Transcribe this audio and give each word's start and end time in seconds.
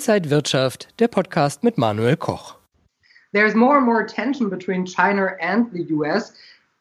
Inside 0.00 0.30
Wirtschaft, 0.30 0.88
der 0.98 1.08
Podcast 1.08 1.62
mit 1.62 1.76
Manuel 1.76 2.16
Koch. 2.16 2.56
There's 3.34 3.54
more 3.54 3.76
and 3.76 3.84
more 3.84 4.06
tension 4.06 4.48
between 4.48 4.86
China 4.86 5.36
and 5.42 5.70
the 5.72 5.82
US, 5.94 6.32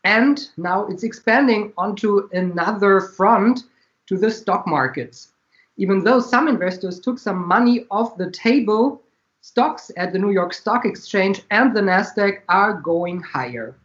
and 0.05 0.39
now 0.55 0.87
it's 0.87 1.03
expanding 1.03 1.73
onto 1.77 2.29
another 2.31 3.01
front 3.01 3.65
to 4.07 4.17
the 4.17 4.31
stock 4.31 4.65
markets. 4.65 5.33
Even 5.75 6.05
though 6.05 6.21
some 6.21 6.47
investors 6.47 7.01
took 7.01 7.19
some 7.19 7.45
money 7.45 7.85
off 7.91 8.15
the 8.15 8.31
table, 8.31 9.01
stocks 9.41 9.91
at 9.97 10.13
the 10.13 10.19
New 10.19 10.31
York 10.31 10.53
Stock 10.53 10.85
Exchange 10.85 11.41
and 11.51 11.75
the 11.75 11.81
Nasdaq 11.81 12.39
are 12.47 12.79
going 12.79 13.19
higher. 13.19 13.75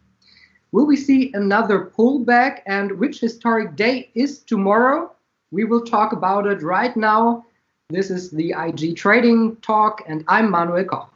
Will 0.70 0.86
we 0.86 0.96
see 0.96 1.32
another 1.34 1.90
pullback 1.98 2.60
and 2.66 3.00
which 3.00 3.18
historic 3.18 3.74
day 3.74 4.12
is 4.14 4.38
tomorrow? 4.44 5.10
We 5.50 5.64
will 5.64 5.82
talk 5.82 6.12
about 6.12 6.46
it 6.46 6.62
right 6.62 6.96
now 6.96 7.44
this 7.90 8.10
is 8.10 8.30
the 8.30 8.54
IG 8.56 8.96
Trading 8.96 9.56
Talk, 9.56 10.02
and 10.08 10.24
I'm 10.26 10.50
Manuel 10.50 10.84
Koch. 10.84 11.10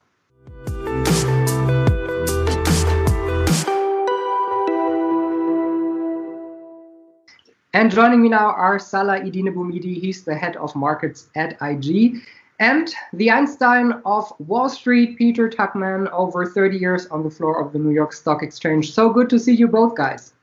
And 7.72 7.90
joining 7.90 8.22
me 8.22 8.28
now 8.28 8.50
are 8.50 8.78
Salah 8.78 9.20
Eddine 9.20 9.82
He's 9.82 10.24
the 10.24 10.34
head 10.34 10.56
of 10.56 10.74
markets 10.76 11.30
at 11.36 11.56
IG. 11.62 12.22
And 12.60 12.92
the 13.12 13.30
Einstein 13.30 14.02
of 14.04 14.30
Wall 14.40 14.68
Street, 14.68 15.16
Peter 15.16 15.48
Tuchman, 15.48 16.10
over 16.10 16.44
30 16.44 16.76
years 16.76 17.06
on 17.06 17.22
the 17.22 17.30
floor 17.30 17.64
of 17.64 17.72
the 17.72 17.78
New 17.78 17.92
York 17.92 18.12
Stock 18.12 18.42
Exchange. 18.42 18.92
So 18.92 19.10
good 19.10 19.30
to 19.30 19.38
see 19.38 19.54
you 19.54 19.68
both, 19.68 19.94
guys. 19.94 20.34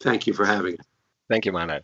Thank 0.00 0.26
you 0.26 0.34
for 0.34 0.44
having 0.44 0.74
us. 0.74 0.86
Thank 1.28 1.46
you, 1.46 1.52
Manuel. 1.52 1.80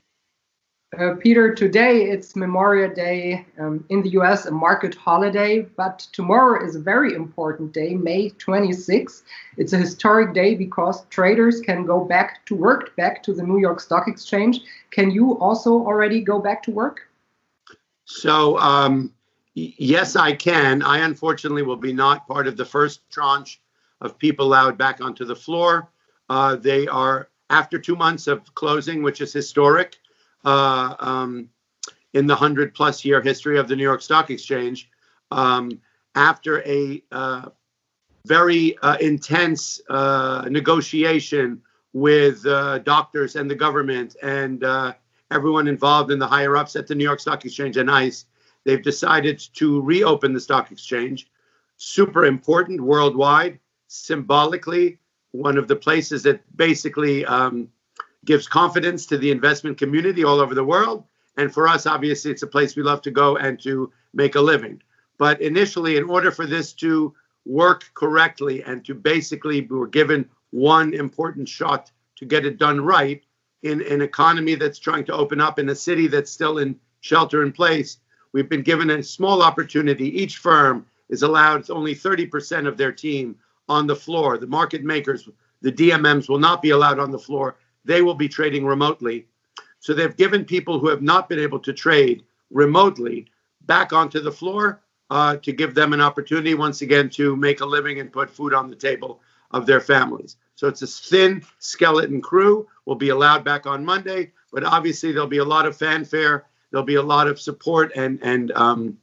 Uh, 0.98 1.14
Peter, 1.14 1.54
today 1.54 2.02
it's 2.10 2.36
Memorial 2.36 2.92
Day 2.94 3.46
um, 3.58 3.84
in 3.88 4.02
the 4.02 4.10
US, 4.10 4.46
a 4.46 4.50
market 4.50 4.94
holiday, 4.94 5.62
but 5.62 6.06
tomorrow 6.12 6.64
is 6.64 6.76
a 6.76 6.80
very 6.80 7.14
important 7.14 7.72
day, 7.72 7.94
May 7.94 8.30
26th. 8.30 9.22
It's 9.56 9.72
a 9.72 9.78
historic 9.78 10.34
day 10.34 10.54
because 10.54 11.04
traders 11.06 11.60
can 11.60 11.84
go 11.84 12.04
back 12.04 12.44
to 12.46 12.54
work, 12.54 12.94
back 12.96 13.22
to 13.24 13.32
the 13.32 13.42
New 13.42 13.58
York 13.58 13.80
Stock 13.80 14.06
Exchange. 14.06 14.60
Can 14.90 15.10
you 15.10 15.38
also 15.38 15.72
already 15.72 16.20
go 16.20 16.38
back 16.38 16.62
to 16.64 16.70
work? 16.70 17.08
So, 18.04 18.58
um, 18.58 19.12
yes, 19.54 20.16
I 20.16 20.34
can. 20.34 20.82
I 20.82 20.98
unfortunately 20.98 21.62
will 21.62 21.76
be 21.76 21.92
not 21.92 22.28
part 22.28 22.46
of 22.46 22.56
the 22.56 22.64
first 22.64 23.00
tranche 23.10 23.60
of 24.00 24.18
people 24.18 24.46
allowed 24.46 24.78
back 24.78 25.00
onto 25.00 25.24
the 25.24 25.36
floor. 25.36 25.88
Uh, 26.28 26.56
they 26.56 26.86
are 26.86 27.30
after 27.50 27.78
two 27.78 27.96
months 27.96 28.26
of 28.26 28.54
closing, 28.54 29.02
which 29.02 29.20
is 29.20 29.32
historic 29.32 29.96
uh, 30.44 30.94
um, 30.98 31.48
in 32.12 32.26
the 32.26 32.34
100 32.34 32.74
plus 32.74 33.04
year 33.04 33.20
history 33.20 33.58
of 33.58 33.68
the 33.68 33.76
New 33.76 33.82
York 33.82 34.02
Stock 34.02 34.30
Exchange 34.30 34.88
um, 35.30 35.80
after 36.14 36.62
a 36.66 37.02
uh, 37.10 37.48
very 38.26 38.78
uh, 38.78 38.96
intense 38.98 39.80
uh, 39.88 40.46
negotiation 40.48 41.60
with 41.92 42.44
uh, 42.46 42.78
doctors 42.78 43.36
and 43.36 43.50
the 43.50 43.54
government 43.54 44.16
and 44.22 44.64
everyone 45.30 45.66
involved 45.66 46.10
in 46.10 46.18
the 46.18 46.26
higher 46.26 46.56
ups 46.56 46.76
at 46.76 46.86
the 46.86 46.94
New 46.94 47.04
York 47.04 47.20
Stock 47.20 47.44
Exchange 47.44 47.76
and 47.76 47.90
ICE. 47.90 48.24
They've 48.64 48.82
decided 48.82 49.38
to 49.54 49.80
reopen 49.82 50.32
the 50.32 50.40
stock 50.40 50.70
exchange. 50.70 51.28
Super 51.76 52.24
important 52.24 52.80
worldwide, 52.80 53.58
symbolically, 53.88 54.98
one 55.32 55.58
of 55.58 55.66
the 55.66 55.76
places 55.76 56.22
that 56.22 56.40
basically 56.56 57.26
um, 57.26 57.68
gives 58.24 58.48
confidence 58.48 59.06
to 59.06 59.18
the 59.18 59.30
investment 59.30 59.78
community 59.78 60.24
all 60.24 60.40
over 60.40 60.54
the 60.54 60.64
world. 60.64 61.04
And 61.36 61.52
for 61.52 61.66
us, 61.68 61.86
obviously, 61.86 62.30
it's 62.30 62.42
a 62.42 62.46
place 62.46 62.76
we 62.76 62.82
love 62.82 63.02
to 63.02 63.10
go 63.10 63.36
and 63.36 63.60
to 63.62 63.92
make 64.12 64.34
a 64.34 64.40
living. 64.40 64.82
But 65.18 65.40
initially, 65.40 65.96
in 65.96 66.04
order 66.04 66.30
for 66.30 66.46
this 66.46 66.72
to 66.74 67.14
work 67.44 67.90
correctly 67.94 68.62
and 68.62 68.84
to 68.84 68.94
basically 68.94 69.60
we 69.60 69.76
were 69.76 69.86
given 69.86 70.28
one 70.50 70.94
important 70.94 71.48
shot 71.48 71.90
to 72.16 72.24
get 72.24 72.46
it 72.46 72.58
done 72.58 72.80
right 72.80 73.22
in 73.62 73.82
an 73.82 74.02
economy 74.02 74.54
that's 74.54 74.78
trying 74.78 75.04
to 75.06 75.14
open 75.14 75.40
up 75.40 75.58
in 75.58 75.68
a 75.70 75.74
city 75.74 76.06
that's 76.06 76.30
still 76.30 76.58
in 76.58 76.78
shelter 77.00 77.42
in 77.42 77.50
place, 77.50 77.98
we've 78.32 78.48
been 78.48 78.62
given 78.62 78.90
a 78.90 79.02
small 79.02 79.42
opportunity. 79.42 80.06
Each 80.20 80.36
firm 80.36 80.86
is 81.08 81.22
allowed 81.22 81.68
only 81.70 81.94
30% 81.94 82.68
of 82.68 82.76
their 82.76 82.92
team 82.92 83.36
on 83.68 83.86
the 83.86 83.96
floor. 83.96 84.38
The 84.38 84.46
market 84.46 84.84
makers, 84.84 85.28
the 85.62 85.72
DMMs, 85.72 86.28
will 86.28 86.38
not 86.38 86.62
be 86.62 86.70
allowed 86.70 86.98
on 86.98 87.10
the 87.10 87.18
floor 87.18 87.56
they 87.84 88.02
will 88.02 88.14
be 88.14 88.28
trading 88.28 88.64
remotely. 88.64 89.26
So 89.80 89.92
they've 89.92 90.16
given 90.16 90.44
people 90.44 90.78
who 90.78 90.88
have 90.88 91.02
not 91.02 91.28
been 91.28 91.38
able 91.38 91.58
to 91.60 91.72
trade 91.72 92.24
remotely 92.50 93.26
back 93.62 93.92
onto 93.92 94.20
the 94.20 94.32
floor 94.32 94.80
uh, 95.10 95.36
to 95.36 95.52
give 95.52 95.74
them 95.74 95.92
an 95.92 96.00
opportunity 96.00 96.54
once 96.54 96.80
again 96.82 97.10
to 97.10 97.36
make 97.36 97.60
a 97.60 97.66
living 97.66 98.00
and 98.00 98.12
put 98.12 98.30
food 98.30 98.54
on 98.54 98.70
the 98.70 98.76
table 98.76 99.20
of 99.50 99.66
their 99.66 99.80
families. 99.80 100.36
So 100.56 100.68
it's 100.68 100.82
a 100.82 100.86
thin 100.86 101.42
skeleton 101.58 102.20
crew 102.20 102.66
will 102.86 102.94
be 102.94 103.10
allowed 103.10 103.44
back 103.44 103.66
on 103.66 103.84
Monday, 103.84 104.32
but 104.52 104.64
obviously 104.64 105.12
there'll 105.12 105.26
be 105.26 105.38
a 105.38 105.44
lot 105.44 105.66
of 105.66 105.76
fanfare. 105.76 106.46
There'll 106.70 106.86
be 106.86 106.94
a 106.94 107.02
lot 107.02 107.28
of 107.28 107.40
support 107.40 107.92
and 107.94 108.18
and 108.22 108.50
um, 108.52 108.98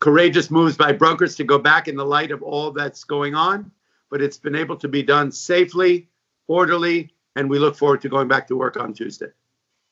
courageous 0.00 0.50
moves 0.50 0.76
by 0.76 0.92
brokers 0.92 1.36
to 1.36 1.44
go 1.44 1.58
back 1.58 1.88
in 1.88 1.96
the 1.96 2.04
light 2.04 2.30
of 2.30 2.42
all 2.42 2.70
that's 2.70 3.04
going 3.04 3.34
on. 3.34 3.70
But 4.10 4.22
it's 4.22 4.38
been 4.38 4.54
able 4.54 4.76
to 4.76 4.88
be 4.88 5.02
done 5.02 5.32
safely, 5.32 6.08
orderly, 6.46 7.12
and 7.36 7.48
we 7.48 7.58
look 7.58 7.76
forward 7.76 8.00
to 8.00 8.08
going 8.08 8.26
back 8.26 8.48
to 8.48 8.56
work 8.56 8.76
on 8.76 8.92
Tuesday. 8.92 9.28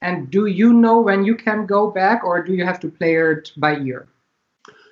And 0.02 0.30
do 0.30 0.46
you 0.46 0.72
know 0.72 1.00
when 1.00 1.24
you 1.24 1.36
can 1.36 1.66
go 1.66 1.90
back, 1.90 2.24
or 2.24 2.42
do 2.42 2.52
you 2.52 2.64
have 2.64 2.80
to 2.80 2.88
play 2.88 3.14
it 3.14 3.52
by 3.56 3.76
ear? 3.76 4.08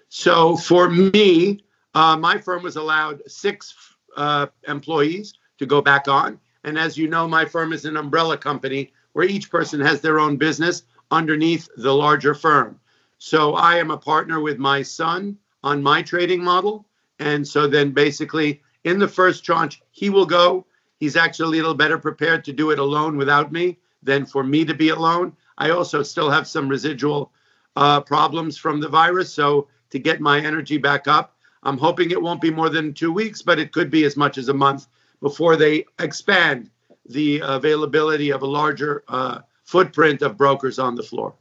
So 0.09 0.57
for 0.57 0.89
me, 0.89 1.65
uh, 1.95 2.17
my 2.17 2.39
firm 2.39 2.63
was 2.63 2.77
allowed 2.77 3.23
six 3.27 3.75
uh, 4.17 4.47
employees 4.69 5.35
to 5.59 5.67
go 5.67 5.83
back 5.83 6.09
on. 6.09 6.39
And 6.65 6.79
as 6.79 6.97
you 6.97 7.09
know, 7.09 7.27
my 7.27 7.45
firm 7.45 7.73
is 7.73 7.85
an 7.85 7.97
umbrella 7.97 8.39
company 8.39 8.93
where 9.13 9.27
each 9.27 9.51
person 9.51 9.81
has 9.81 10.01
their 10.01 10.21
own 10.21 10.37
business 10.37 10.85
underneath 11.11 11.69
the 11.77 11.93
larger 11.93 12.35
firm. 12.35 12.79
So 13.19 13.55
I 13.55 13.77
am 13.77 13.91
a 13.91 13.99
partner 13.99 14.41
with 14.41 14.59
my 14.59 14.83
son 14.83 15.37
on 15.63 15.83
my 15.83 16.03
trading 16.03 16.43
model. 16.43 16.87
And 17.19 17.47
so 17.47 17.67
then 17.67 17.91
basically 17.91 18.63
in 18.85 18.99
the 18.99 19.09
first 19.09 19.45
tranche, 19.45 19.81
he 19.91 20.11
will 20.11 20.27
go 20.27 20.67
He's 21.03 21.17
actually 21.17 21.59
a 21.59 21.63
little 21.63 21.75
better 21.75 21.99
prepared 21.99 22.45
to 22.45 22.53
do 22.53 22.71
it 22.71 22.79
alone 22.79 23.17
without 23.17 23.51
me 23.51 23.77
than 24.05 24.25
for 24.25 24.45
me 24.45 24.65
to 24.65 24.73
be 24.73 24.91
alone. 24.91 25.33
I 25.59 25.71
also 25.71 26.01
still 26.05 26.31
have 26.31 26.47
some 26.47 26.69
residual 26.69 27.33
uh, 27.75 28.03
problems 28.03 28.57
from 28.57 28.79
the 28.79 28.89
virus. 28.89 29.35
So 29.35 29.67
to 29.91 29.99
get 29.99 30.21
my 30.21 30.39
energy 30.39 30.79
back 30.79 31.09
up, 31.09 31.35
I'm 31.65 31.77
hoping 31.77 32.13
it 32.13 32.23
won't 32.23 32.41
be 32.41 32.53
more 32.53 32.69
than 32.69 32.95
two 32.95 33.13
weeks, 33.13 33.43
but 33.43 33.59
it 33.59 33.73
could 33.73 33.91
be 33.91 34.05
as 34.05 34.17
much 34.17 34.39
as 34.39 34.49
a 34.49 34.55
month 34.55 34.87
before 35.21 35.57
they 35.57 35.87
expand 35.99 36.71
the 37.09 37.41
availability 37.43 38.31
of 38.31 38.43
a 38.43 38.47
larger 38.47 39.03
uh, 39.09 39.41
footprint 39.65 40.23
of 40.23 40.37
brokers 40.37 40.79
on 40.79 40.95
the 40.95 41.03
floor. 41.03 41.35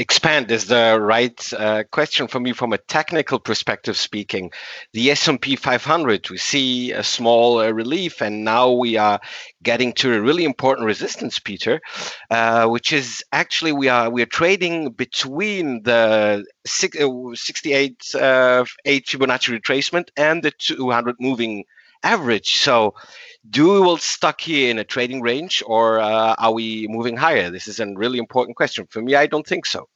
Expand 0.00 0.50
is 0.50 0.64
the 0.66 0.98
right 0.98 1.52
uh, 1.52 1.84
question 1.90 2.26
for 2.26 2.40
me 2.40 2.54
from 2.54 2.72
a 2.72 2.78
technical 2.78 3.38
perspective 3.38 3.98
speaking. 3.98 4.50
The 4.94 5.10
s&p 5.10 5.56
500 5.56 6.30
we 6.30 6.38
see 6.38 6.92
a 6.92 7.04
small 7.04 7.58
uh, 7.58 7.70
relief 7.70 8.22
and 8.22 8.42
now 8.42 8.70
we 8.70 8.96
are 8.96 9.20
getting 9.62 9.92
to 9.92 10.14
a 10.14 10.20
really 10.20 10.44
important 10.44 10.86
resistance 10.86 11.38
peter 11.38 11.82
uh, 12.30 12.66
which 12.66 12.92
is 12.92 13.22
actually 13.30 13.72
we 13.72 13.88
are 13.88 14.08
we 14.08 14.22
are 14.22 14.32
trading 14.40 14.90
between 14.90 15.82
the 15.82 16.46
six, 16.66 16.98
uh, 16.98 17.34
68 17.34 18.14
uh, 18.14 18.64
8 18.86 19.06
fibonacci 19.06 19.60
retracement 19.60 20.08
and 20.16 20.42
the 20.42 20.50
200 20.52 21.16
moving 21.20 21.64
average 22.02 22.58
so 22.58 22.94
do 23.48 23.72
we 23.72 23.80
will 23.80 23.96
stuck 23.96 24.40
here 24.40 24.70
in 24.70 24.78
a 24.78 24.84
trading 24.84 25.22
range 25.22 25.62
or 25.66 25.98
uh, 25.98 26.34
are 26.36 26.52
we 26.52 26.86
moving 26.88 27.16
higher? 27.16 27.50
This 27.50 27.68
is 27.68 27.80
a 27.80 27.86
really 27.86 28.18
important 28.18 28.56
question. 28.56 28.86
For 28.86 29.00
me, 29.00 29.14
I 29.14 29.26
don't 29.26 29.46
think 29.46 29.64
so. 29.64 29.88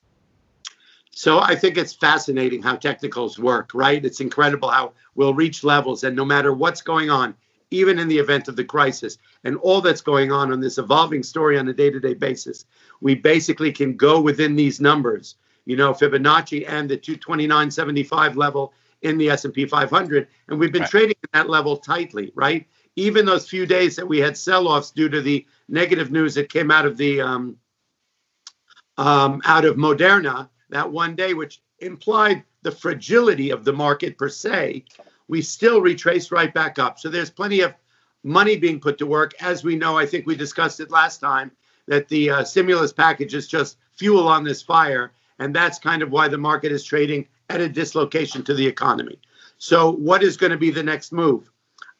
So 1.10 1.38
I 1.40 1.54
think 1.54 1.76
it's 1.76 1.92
fascinating 1.92 2.62
how 2.62 2.76
technicals 2.76 3.38
work, 3.38 3.70
right? 3.74 4.04
It's 4.04 4.20
incredible 4.20 4.70
how 4.70 4.92
we'll 5.14 5.34
reach 5.34 5.62
levels, 5.62 6.02
and 6.02 6.16
no 6.16 6.24
matter 6.24 6.52
what's 6.52 6.82
going 6.82 7.10
on, 7.10 7.34
even 7.70 7.98
in 7.98 8.08
the 8.08 8.18
event 8.18 8.48
of 8.48 8.56
the 8.56 8.64
crisis, 8.64 9.18
and 9.44 9.56
all 9.58 9.80
that's 9.80 10.00
going 10.00 10.32
on 10.32 10.50
on 10.50 10.60
this 10.60 10.78
evolving 10.78 11.22
story 11.22 11.56
on 11.58 11.68
a 11.68 11.72
day-to-day 11.72 12.14
basis, 12.14 12.64
we 13.00 13.14
basically 13.14 13.72
can 13.72 13.96
go 13.96 14.20
within 14.20 14.56
these 14.56 14.80
numbers. 14.80 15.36
You 15.66 15.76
know, 15.76 15.92
Fibonacci 15.92 16.68
and 16.68 16.88
the 16.88 16.98
229.75 16.98 18.34
level 18.34 18.72
in 19.04 19.16
the 19.18 19.30
S&P 19.30 19.66
500, 19.66 20.28
and 20.48 20.58
we've 20.58 20.72
been 20.72 20.82
right. 20.82 20.90
trading 20.90 21.16
at 21.22 21.32
that 21.32 21.48
level 21.48 21.76
tightly, 21.76 22.32
right? 22.34 22.66
even 22.96 23.26
those 23.26 23.48
few 23.48 23.66
days 23.66 23.96
that 23.96 24.06
we 24.06 24.18
had 24.18 24.36
sell-offs 24.36 24.90
due 24.90 25.08
to 25.08 25.20
the 25.20 25.46
negative 25.68 26.10
news 26.10 26.34
that 26.34 26.52
came 26.52 26.70
out 26.70 26.86
of 26.86 26.96
the 26.96 27.20
um, 27.20 27.56
um, 28.96 29.42
out 29.44 29.64
of 29.64 29.76
Moderna 29.76 30.48
that 30.70 30.90
one 30.90 31.16
day, 31.16 31.34
which 31.34 31.60
implied 31.80 32.44
the 32.62 32.70
fragility 32.70 33.50
of 33.50 33.64
the 33.64 33.72
market 33.72 34.16
per 34.16 34.28
se, 34.28 34.84
we 35.28 35.42
still 35.42 35.80
retraced 35.80 36.30
right 36.30 36.54
back 36.54 36.78
up. 36.78 37.00
So 37.00 37.08
there's 37.08 37.30
plenty 37.30 37.60
of 37.60 37.74
money 38.22 38.56
being 38.56 38.80
put 38.80 38.98
to 38.98 39.06
work. 39.06 39.32
As 39.42 39.64
we 39.64 39.76
know, 39.76 39.98
I 39.98 40.06
think 40.06 40.26
we 40.26 40.36
discussed 40.36 40.80
it 40.80 40.90
last 40.90 41.18
time 41.18 41.50
that 41.86 42.08
the 42.08 42.30
uh, 42.30 42.44
stimulus 42.44 42.92
package 42.92 43.34
is 43.34 43.48
just 43.48 43.76
fuel 43.92 44.28
on 44.28 44.44
this 44.44 44.62
fire. 44.62 45.12
And 45.38 45.54
that's 45.54 45.78
kind 45.78 46.02
of 46.02 46.10
why 46.10 46.28
the 46.28 46.38
market 46.38 46.72
is 46.72 46.84
trading 46.84 47.26
at 47.50 47.60
a 47.60 47.68
dislocation 47.68 48.42
to 48.44 48.54
the 48.54 48.66
economy. 48.66 49.20
So, 49.58 49.92
what 49.92 50.22
is 50.22 50.36
going 50.36 50.52
to 50.52 50.58
be 50.58 50.70
the 50.70 50.82
next 50.82 51.12
move? 51.12 51.50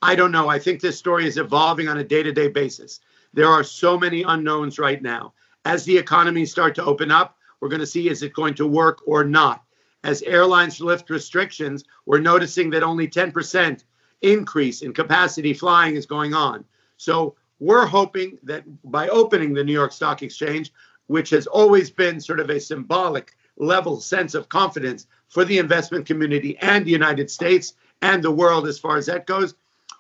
I 0.03 0.15
don't 0.15 0.33
know. 0.33 0.49
I 0.49 0.59
think 0.59 0.81
this 0.81 0.99
story 0.99 1.27
is 1.27 1.39
evolving 1.39 1.89
on 1.89 1.99
a 1.99 2.05
day 2.05 2.23
to 2.23 2.33
day 2.33 2.49
basis. 2.49 3.01
There 3.33 3.49
are 3.49 3.65
so 3.65 3.99
many 3.99 4.23
unknowns 4.23 4.79
right 4.79 5.01
now. 5.01 5.33
As 5.65 5.85
the 5.85 5.97
economies 5.97 6.51
start 6.51 6.75
to 6.77 6.85
open 6.85 7.11
up, 7.11 7.39
we're 7.61 7.69
going 7.69 7.81
to 7.81 7.87
see 7.87 8.09
is 8.09 8.23
it 8.23 8.35
going 8.35 8.55
to 8.55 8.67
work 8.67 9.01
or 9.07 9.25
not. 9.25 9.65
As 10.03 10.21
airlines 10.23 10.81
lift 10.81 11.09
restrictions, 11.09 11.85
we're 12.05 12.21
noticing 12.21 12.69
that 12.71 12.83
only 12.83 13.09
10% 13.09 13.85
increase 14.21 14.83
in 14.83 14.93
capacity 14.93 15.55
flying 15.55 15.97
is 15.97 16.05
going 16.05 16.35
on. 16.35 16.65
So 16.99 17.37
we're 17.59 17.87
hoping 17.87 18.39
that 18.43 18.65
by 18.85 19.09
opening 19.09 19.55
the 19.55 19.65
New 19.65 19.73
York 19.73 19.93
Stock 19.93 20.23
Exchange, 20.23 20.73
which 21.07 21.31
has 21.31 21.47
always 21.47 21.91
been 21.91 22.21
sort 22.21 22.41
of 22.41 22.51
a 22.51 22.61
symbolic 22.61 23.35
level 23.57 24.01
sense 24.01 24.35
of 24.35 24.49
confidence 24.49 25.07
for 25.35 25.45
the 25.45 25.59
investment 25.59 26.07
community 26.07 26.57
and 26.59 26.87
the 26.87 26.93
United 26.93 27.29
States 27.29 27.75
and 28.03 28.23
the 28.23 28.31
world 28.31 28.69
as 28.69 28.79
far 28.79 28.97
as 28.97 29.07
that 29.07 29.27
goes, 29.27 29.55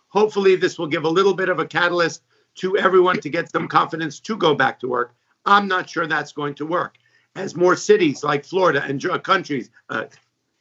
hopefully 0.06 0.54
this 0.54 0.78
will 0.78 0.86
give 0.86 1.02
a 1.02 1.08
little 1.08 1.34
bit 1.34 1.48
of 1.48 1.58
a 1.58 1.66
catalyst 1.66 2.22
to 2.54 2.78
everyone 2.78 3.20
to 3.20 3.28
get 3.28 3.50
some 3.50 3.66
confidence 3.66 4.20
to 4.20 4.36
go 4.36 4.54
back 4.54 4.78
to 4.78 4.86
work. 4.86 5.12
I'm 5.44 5.66
not 5.66 5.90
sure 5.90 6.06
that's 6.06 6.30
going 6.30 6.54
to 6.54 6.66
work. 6.66 6.98
As 7.34 7.56
more 7.56 7.74
cities 7.74 8.22
like 8.22 8.44
Florida 8.44 8.84
and 8.84 9.02
countries, 9.24 9.70
uh, 9.90 10.04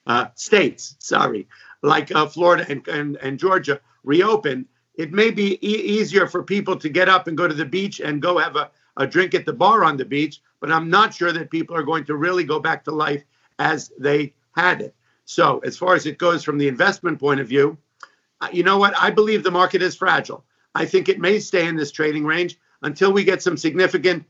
uh, 0.08 0.26
states, 0.34 0.96
sorry, 0.98 1.48
like 1.84 2.12
uh, 2.12 2.26
Florida 2.26 2.66
and, 2.68 2.86
and, 2.88 3.18
and 3.18 3.38
Georgia 3.38 3.80
reopen, 4.04 4.66
it 4.96 5.12
may 5.12 5.30
be 5.30 5.54
e- 5.62 6.00
easier 6.00 6.26
for 6.26 6.42
people 6.42 6.76
to 6.78 6.90
get 6.90 7.08
up 7.08 7.28
and 7.28 7.38
go 7.38 7.48
to 7.48 7.54
the 7.54 7.64
beach 7.64 8.00
and 8.00 8.24
go 8.24 8.40
have 8.40 8.56
a, 8.56 8.72
a 8.98 9.06
drink 9.06 9.36
at 9.36 9.46
the 9.46 9.54
bar 9.54 9.84
on 9.84 9.98
the 9.98 10.06
beach, 10.06 10.42
but 10.60 10.72
I'm 10.72 10.90
not 10.90 11.14
sure 11.14 11.32
that 11.32 11.52
people 11.52 11.76
are 11.76 11.84
going 11.84 12.06
to 12.06 12.16
really 12.16 12.44
go 12.44 12.60
back 12.60 12.84
to 12.86 12.92
life 12.92 13.24
as 13.60 13.92
they 14.00 14.34
had 14.56 14.82
it. 14.82 14.96
So, 15.26 15.60
as 15.60 15.78
far 15.78 15.96
as 15.96 16.06
it 16.06 16.18
goes 16.18 16.44
from 16.44 16.58
the 16.58 16.68
investment 16.68 17.20
point 17.20 17.40
of 17.40 17.48
view, 17.48 17.78
uh, 18.42 18.50
you 18.52 18.64
know 18.64 18.78
what? 18.78 18.94
I 19.00 19.10
believe 19.10 19.44
the 19.44 19.52
market 19.52 19.82
is 19.82 19.96
fragile. 19.96 20.44
I 20.76 20.86
think 20.86 21.08
it 21.08 21.20
may 21.20 21.40
stay 21.40 21.68
in 21.68 21.76
this 21.76 21.92
trading 21.92 22.26
range 22.26 22.58
until 22.82 23.14
we 23.14 23.24
get 23.24 23.42
some 23.42 23.58
significant 23.58 24.26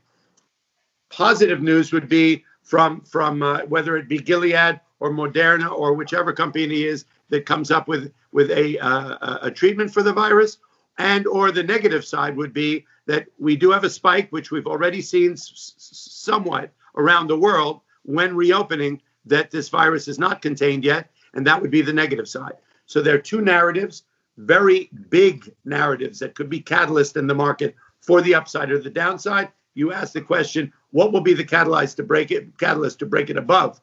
positive 1.10 1.62
news 1.62 1.92
would 1.92 2.08
be 2.08 2.44
from 2.62 3.00
from 3.02 3.42
uh, 3.42 3.60
whether 3.66 3.96
it 3.96 4.08
be 4.08 4.18
Gilead 4.18 4.80
or 5.00 5.10
Moderna 5.10 5.70
or 5.70 5.94
whichever 5.94 6.32
company 6.32 6.82
is 6.84 7.04
that 7.28 7.46
comes 7.46 7.70
up 7.70 7.88
with 7.88 8.12
with 8.32 8.50
a 8.50 8.78
uh, 8.78 9.38
a 9.42 9.50
treatment 9.50 9.92
for 9.92 10.02
the 10.02 10.12
virus, 10.12 10.58
and 10.98 11.26
or 11.26 11.50
the 11.50 11.62
negative 11.62 12.04
side 12.04 12.36
would 12.36 12.52
be 12.52 12.86
that 13.06 13.26
we 13.38 13.56
do 13.56 13.70
have 13.70 13.84
a 13.84 13.90
spike, 13.90 14.28
which 14.30 14.50
we've 14.50 14.66
already 14.66 15.00
seen 15.02 15.32
s- 15.32 15.74
somewhat 15.76 16.72
around 16.96 17.26
the 17.26 17.38
world 17.38 17.80
when 18.04 18.34
reopening, 18.36 19.00
that 19.26 19.50
this 19.50 19.68
virus 19.68 20.08
is 20.08 20.18
not 20.18 20.42
contained 20.42 20.84
yet, 20.84 21.10
and 21.34 21.46
that 21.46 21.60
would 21.60 21.70
be 21.70 21.82
the 21.82 21.92
negative 21.92 22.28
side. 22.28 22.54
So 22.86 23.00
there 23.00 23.14
are 23.14 23.20
two 23.20 23.40
narratives, 23.40 24.04
very 24.36 24.90
big 25.08 25.52
narratives 25.64 26.18
that 26.18 26.34
could 26.34 26.50
be 26.50 26.60
catalyst 26.60 27.16
in 27.16 27.26
the 27.26 27.34
market 27.34 27.74
for 28.00 28.20
the 28.20 28.34
upside 28.34 28.70
or 28.70 28.78
the 28.78 28.90
downside. 28.90 29.50
You 29.74 29.92
ask 29.92 30.12
the 30.12 30.20
question, 30.20 30.72
what 30.90 31.12
will 31.12 31.20
be 31.20 31.34
the 31.34 31.44
catalyst 31.44 31.96
to 31.96 32.02
break 32.02 32.30
it? 32.30 32.56
Catalyst 32.58 32.98
to 33.00 33.06
break 33.06 33.30
it 33.30 33.36
above 33.36 33.80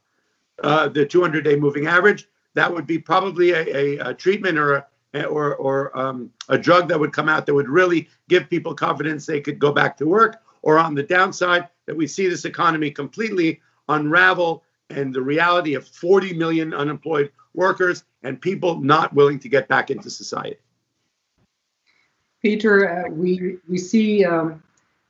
uh, 0.63 0.87
the 0.87 1.05
200-day 1.05 1.55
moving 1.55 1.87
average? 1.87 2.27
That 2.53 2.71
would 2.73 2.85
be 2.85 2.99
probably 2.99 3.51
a, 3.51 3.75
a, 3.75 4.09
a 4.09 4.13
treatment 4.13 4.57
or 4.57 4.75
a 4.75 4.85
or 5.27 5.55
or 5.55 5.97
um, 5.97 6.31
a 6.47 6.57
drug 6.57 6.87
that 6.87 6.99
would 6.99 7.11
come 7.11 7.27
out 7.27 7.45
that 7.45 7.53
would 7.53 7.67
really 7.67 8.07
give 8.29 8.49
people 8.49 8.73
confidence 8.73 9.25
they 9.25 9.41
could 9.41 9.59
go 9.59 9.71
back 9.71 9.97
to 9.97 10.05
work. 10.05 10.41
Or 10.61 10.77
on 10.77 10.95
the 10.95 11.03
downside, 11.03 11.67
that 11.85 11.95
we 11.95 12.07
see 12.07 12.27
this 12.27 12.45
economy 12.45 12.91
completely 12.91 13.61
unravel 13.89 14.63
and 14.91 15.13
the 15.13 15.21
reality 15.21 15.73
of 15.73 15.87
40 15.87 16.33
million 16.33 16.73
unemployed 16.73 17.31
workers 17.53 18.03
and 18.23 18.41
people 18.41 18.79
not 18.79 19.13
willing 19.13 19.39
to 19.39 19.49
get 19.49 19.67
back 19.67 19.89
into 19.89 20.09
society. 20.09 20.57
Peter, 22.41 23.05
uh, 23.05 23.09
we 23.09 23.57
we 23.69 23.77
see 23.77 24.25
um, 24.25 24.63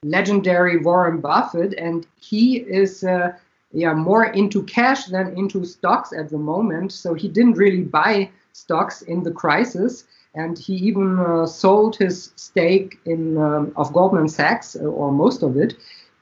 legendary 0.03 0.77
Warren 0.77 1.21
Buffett, 1.21 1.73
and 1.75 2.05
he 2.19 2.57
is 2.57 3.03
uh, 3.03 3.31
yeah 3.71 3.93
more 3.93 4.25
into 4.25 4.63
cash 4.63 5.05
than 5.05 5.37
into 5.37 5.63
stocks 5.63 6.11
at 6.11 6.29
the 6.29 6.37
moment. 6.37 6.91
So 6.91 7.13
he 7.13 7.29
didn't 7.29 7.53
really 7.53 7.83
buy 7.83 8.29
stocks 8.51 9.01
in 9.03 9.23
the 9.23 9.31
crisis, 9.31 10.05
and 10.35 10.57
he 10.57 10.75
even 10.75 11.19
uh, 11.19 11.45
sold 11.45 11.95
his 11.95 12.31
stake 12.35 12.99
in 13.05 13.37
um, 13.37 13.71
of 13.77 13.93
Goldman 13.93 14.27
Sachs 14.27 14.75
uh, 14.75 14.79
or 14.79 15.11
most 15.11 15.41
of 15.41 15.55
it. 15.55 15.75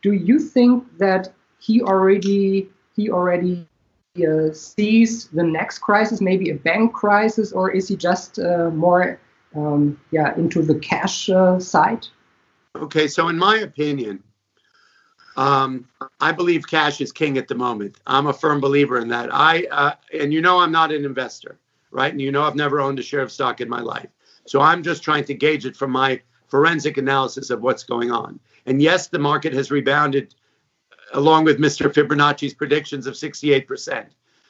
Do 0.03 0.13
you 0.13 0.39
think 0.39 0.85
that 0.99 1.33
he 1.59 1.81
already 1.81 2.69
he 2.99 3.09
already 3.09 3.65
uh, 4.17 4.51
sees 4.51 5.27
the 5.27 5.43
next 5.43 5.79
crisis, 5.79 6.19
maybe 6.19 6.49
a 6.49 6.55
bank 6.55 6.93
crisis, 6.93 7.53
or 7.53 7.71
is 7.71 7.87
he 7.87 7.95
just 7.95 8.39
uh, 8.39 8.69
more 8.71 9.19
um, 9.55 9.99
yeah 10.11 10.35
into 10.35 10.61
the 10.61 10.75
cash 10.75 11.29
uh, 11.29 11.59
side? 11.59 12.05
Okay, 12.75 13.07
so 13.07 13.29
in 13.29 13.37
my 13.37 13.57
opinion, 13.57 14.21
um, 15.37 15.87
I 16.19 16.33
believe 16.33 16.67
cash 16.67 16.99
is 16.99 17.11
king 17.11 17.37
at 17.37 17.47
the 17.47 17.55
moment. 17.55 17.97
I'm 18.05 18.27
a 18.27 18.33
firm 18.33 18.59
believer 18.59 18.99
in 18.99 19.07
that. 19.09 19.29
I 19.31 19.65
uh, 19.71 19.93
and 20.13 20.33
you 20.33 20.41
know 20.41 20.59
I'm 20.59 20.71
not 20.71 20.91
an 20.91 21.05
investor, 21.05 21.57
right? 21.91 22.11
And 22.11 22.21
you 22.21 22.31
know 22.31 22.43
I've 22.43 22.55
never 22.55 22.81
owned 22.81 22.99
a 22.99 23.03
share 23.03 23.21
of 23.21 23.31
stock 23.31 23.61
in 23.61 23.69
my 23.69 23.79
life. 23.79 24.09
So 24.45 24.59
I'm 24.59 24.83
just 24.83 25.03
trying 25.03 25.23
to 25.25 25.33
gauge 25.33 25.65
it 25.65 25.77
from 25.77 25.91
my 25.91 26.21
forensic 26.47 26.97
analysis 26.97 27.51
of 27.51 27.61
what's 27.61 27.83
going 27.83 28.11
on. 28.11 28.39
And 28.65 28.81
yes, 28.81 29.07
the 29.07 29.19
market 29.19 29.53
has 29.53 29.71
rebounded 29.71 30.33
along 31.13 31.45
with 31.45 31.59
Mr. 31.59 31.91
Fibonacci's 31.91 32.53
predictions 32.53 33.07
of 33.07 33.15
68%. 33.15 34.07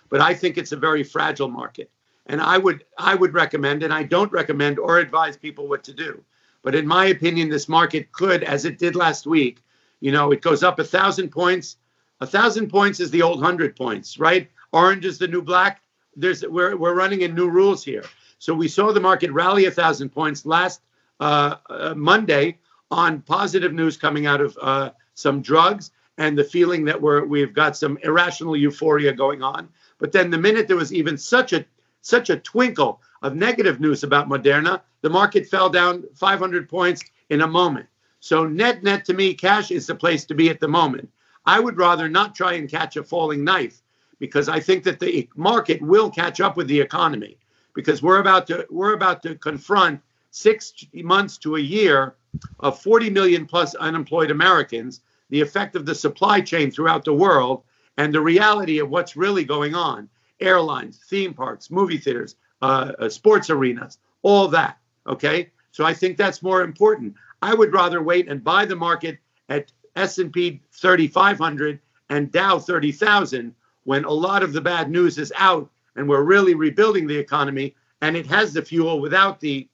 But 0.09 0.21
I 0.21 0.33
think 0.33 0.57
it's 0.57 0.71
a 0.71 0.77
very 0.77 1.03
fragile 1.03 1.49
market. 1.49 1.89
And 2.25 2.41
I 2.41 2.57
would 2.57 2.85
I 2.97 3.15
would 3.15 3.33
recommend, 3.33 3.81
and 3.81 3.93
I 3.93 4.03
don't 4.03 4.31
recommend 4.31 4.77
or 4.77 4.99
advise 4.99 5.35
people 5.35 5.67
what 5.67 5.83
to 5.85 5.93
do. 5.93 6.23
But 6.61 6.75
in 6.75 6.85
my 6.85 7.05
opinion, 7.05 7.49
this 7.49 7.67
market 7.67 8.11
could, 8.11 8.43
as 8.43 8.65
it 8.65 8.77
did 8.77 8.95
last 8.95 9.25
week, 9.25 9.63
you 9.99 10.11
know, 10.11 10.31
it 10.31 10.41
goes 10.41 10.61
up 10.61 10.79
a 10.79 10.83
thousand 10.83 11.29
points. 11.29 11.77
A 12.21 12.27
thousand 12.27 12.69
points 12.69 12.99
is 12.99 13.09
the 13.11 13.21
old 13.21 13.41
hundred 13.41 13.75
points, 13.75 14.19
right? 14.19 14.49
Orange 14.73 15.05
is 15.05 15.17
the 15.17 15.27
new 15.27 15.41
black. 15.41 15.81
There's 16.15 16.45
we're 16.45 16.75
we're 16.75 16.93
running 16.93 17.21
in 17.21 17.33
new 17.33 17.49
rules 17.49 17.83
here. 17.83 18.03
So 18.37 18.53
we 18.53 18.67
saw 18.67 18.93
the 18.93 18.99
market 18.99 19.31
rally 19.31 19.65
a 19.65 19.71
thousand 19.71 20.09
points 20.09 20.45
last 20.45 20.81
uh, 21.19 21.55
uh, 21.69 21.93
Monday 21.95 22.57
on 22.91 23.21
positive 23.21 23.73
news 23.73 23.97
coming 23.97 24.25
out 24.25 24.41
of 24.41 24.57
uh, 24.61 24.91
some 25.13 25.41
drugs 25.41 25.91
and 26.19 26.37
the 26.37 26.43
feeling 26.43 26.85
that 26.85 27.01
we're 27.01 27.25
we've 27.25 27.53
got 27.53 27.75
some 27.75 27.97
irrational 28.03 28.55
euphoria 28.55 29.11
going 29.13 29.41
on. 29.41 29.69
But 29.97 30.11
then 30.11 30.29
the 30.29 30.37
minute 30.37 30.67
there 30.67 30.75
was 30.75 30.93
even 30.93 31.17
such 31.17 31.53
a 31.53 31.65
such 32.01 32.29
a 32.29 32.37
twinkle 32.37 33.01
of 33.23 33.35
negative 33.35 33.79
news 33.79 34.03
about 34.03 34.29
Moderna, 34.29 34.81
the 35.01 35.09
market 35.09 35.47
fell 35.47 35.69
down 35.69 36.03
500 36.15 36.69
points 36.69 37.03
in 37.29 37.41
a 37.41 37.47
moment. 37.47 37.87
So 38.19 38.45
net 38.45 38.83
net 38.83 39.05
to 39.05 39.13
me, 39.13 39.33
cash 39.33 39.71
is 39.71 39.87
the 39.87 39.95
place 39.95 40.25
to 40.25 40.35
be 40.35 40.49
at 40.49 40.59
the 40.59 40.67
moment. 40.67 41.09
I 41.45 41.59
would 41.59 41.77
rather 41.77 42.09
not 42.09 42.35
try 42.35 42.53
and 42.53 42.69
catch 42.69 42.97
a 42.97 43.03
falling 43.03 43.43
knife 43.43 43.81
because 44.19 44.49
I 44.49 44.59
think 44.59 44.83
that 44.83 44.99
the 44.99 45.29
market 45.35 45.81
will 45.81 46.11
catch 46.11 46.41
up 46.41 46.57
with 46.57 46.67
the 46.67 46.81
economy 46.81 47.37
because 47.73 48.03
we're 48.03 48.19
about 48.19 48.45
to 48.47 48.67
we're 48.69 48.93
about 48.93 49.23
to 49.23 49.35
confront 49.35 50.01
six 50.31 50.73
months 50.93 51.37
to 51.37 51.55
a 51.55 51.61
year 51.61 52.15
of 52.59 52.79
40 52.81 53.09
million 53.09 53.45
plus 53.45 53.73
unemployed 53.75 54.31
Americans, 54.31 55.01
the 55.29 55.41
effect 55.41 55.75
of 55.75 55.85
the 55.85 55.95
supply 55.95 56.41
chain 56.41 56.71
throughout 56.71 57.05
the 57.05 57.13
world, 57.13 57.63
and 57.97 58.13
the 58.13 58.21
reality 58.21 58.79
of 58.79 58.89
what's 58.89 59.15
really 59.15 59.43
going 59.43 59.75
on 59.75 60.09
airlines, 60.39 61.01
theme 61.09 61.33
parks, 61.33 61.69
movie 61.69 61.97
theaters, 61.97 62.35
uh, 62.61 62.93
uh, 62.99 63.09
sports 63.09 63.49
arenas, 63.49 63.97
all 64.21 64.47
that. 64.47 64.77
Okay, 65.05 65.49
so 65.71 65.83
I 65.85 65.93
think 65.93 66.17
that's 66.17 66.41
more 66.41 66.61
important. 66.61 67.13
I 67.41 67.53
would 67.53 67.73
rather 67.73 68.01
wait 68.01 68.27
and 68.27 68.43
buy 68.43 68.65
the 68.65 68.75
market 68.75 69.17
at 69.49 69.71
S&P 69.95 70.61
3500 70.71 71.79
and 72.09 72.31
Dow 72.31 72.59
30,000 72.59 73.53
when 73.83 74.05
a 74.05 74.11
lot 74.11 74.43
of 74.43 74.53
the 74.53 74.61
bad 74.61 74.89
news 74.89 75.17
is 75.17 75.33
out 75.35 75.69
and 75.95 76.07
we're 76.07 76.23
really 76.23 76.53
rebuilding 76.53 77.07
the 77.07 77.17
economy 77.17 77.75
and 78.01 78.15
it 78.15 78.25
has 78.27 78.53
the 78.53 78.61
fuel 78.61 78.99
without 78.99 79.39
the 79.39 79.67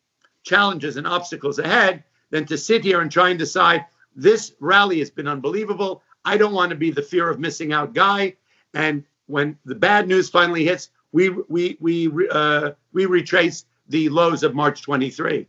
challenges 0.43 0.97
and 0.97 1.07
obstacles 1.07 1.59
ahead 1.59 2.03
than 2.29 2.45
to 2.45 2.57
sit 2.57 2.83
here 2.83 3.01
and 3.01 3.11
try 3.11 3.29
and 3.29 3.39
decide 3.39 3.85
this 4.15 4.53
rally 4.59 4.99
has 4.99 5.09
been 5.09 5.27
unbelievable. 5.27 6.01
I 6.23 6.37
don't 6.37 6.53
want 6.53 6.71
to 6.71 6.75
be 6.75 6.91
the 6.91 7.01
fear 7.01 7.29
of 7.29 7.39
missing 7.39 7.73
out 7.73 7.93
guy. 7.93 8.35
And 8.73 9.03
when 9.27 9.57
the 9.65 9.75
bad 9.75 10.07
news 10.07 10.29
finally 10.29 10.65
hits, 10.65 10.89
we 11.11 11.29
we 11.29 11.77
we 11.79 12.11
uh, 12.29 12.71
we 12.93 13.05
retrace 13.05 13.65
the 13.87 14.09
lows 14.09 14.43
of 14.43 14.55
March 14.55 14.81
23. 14.81 15.47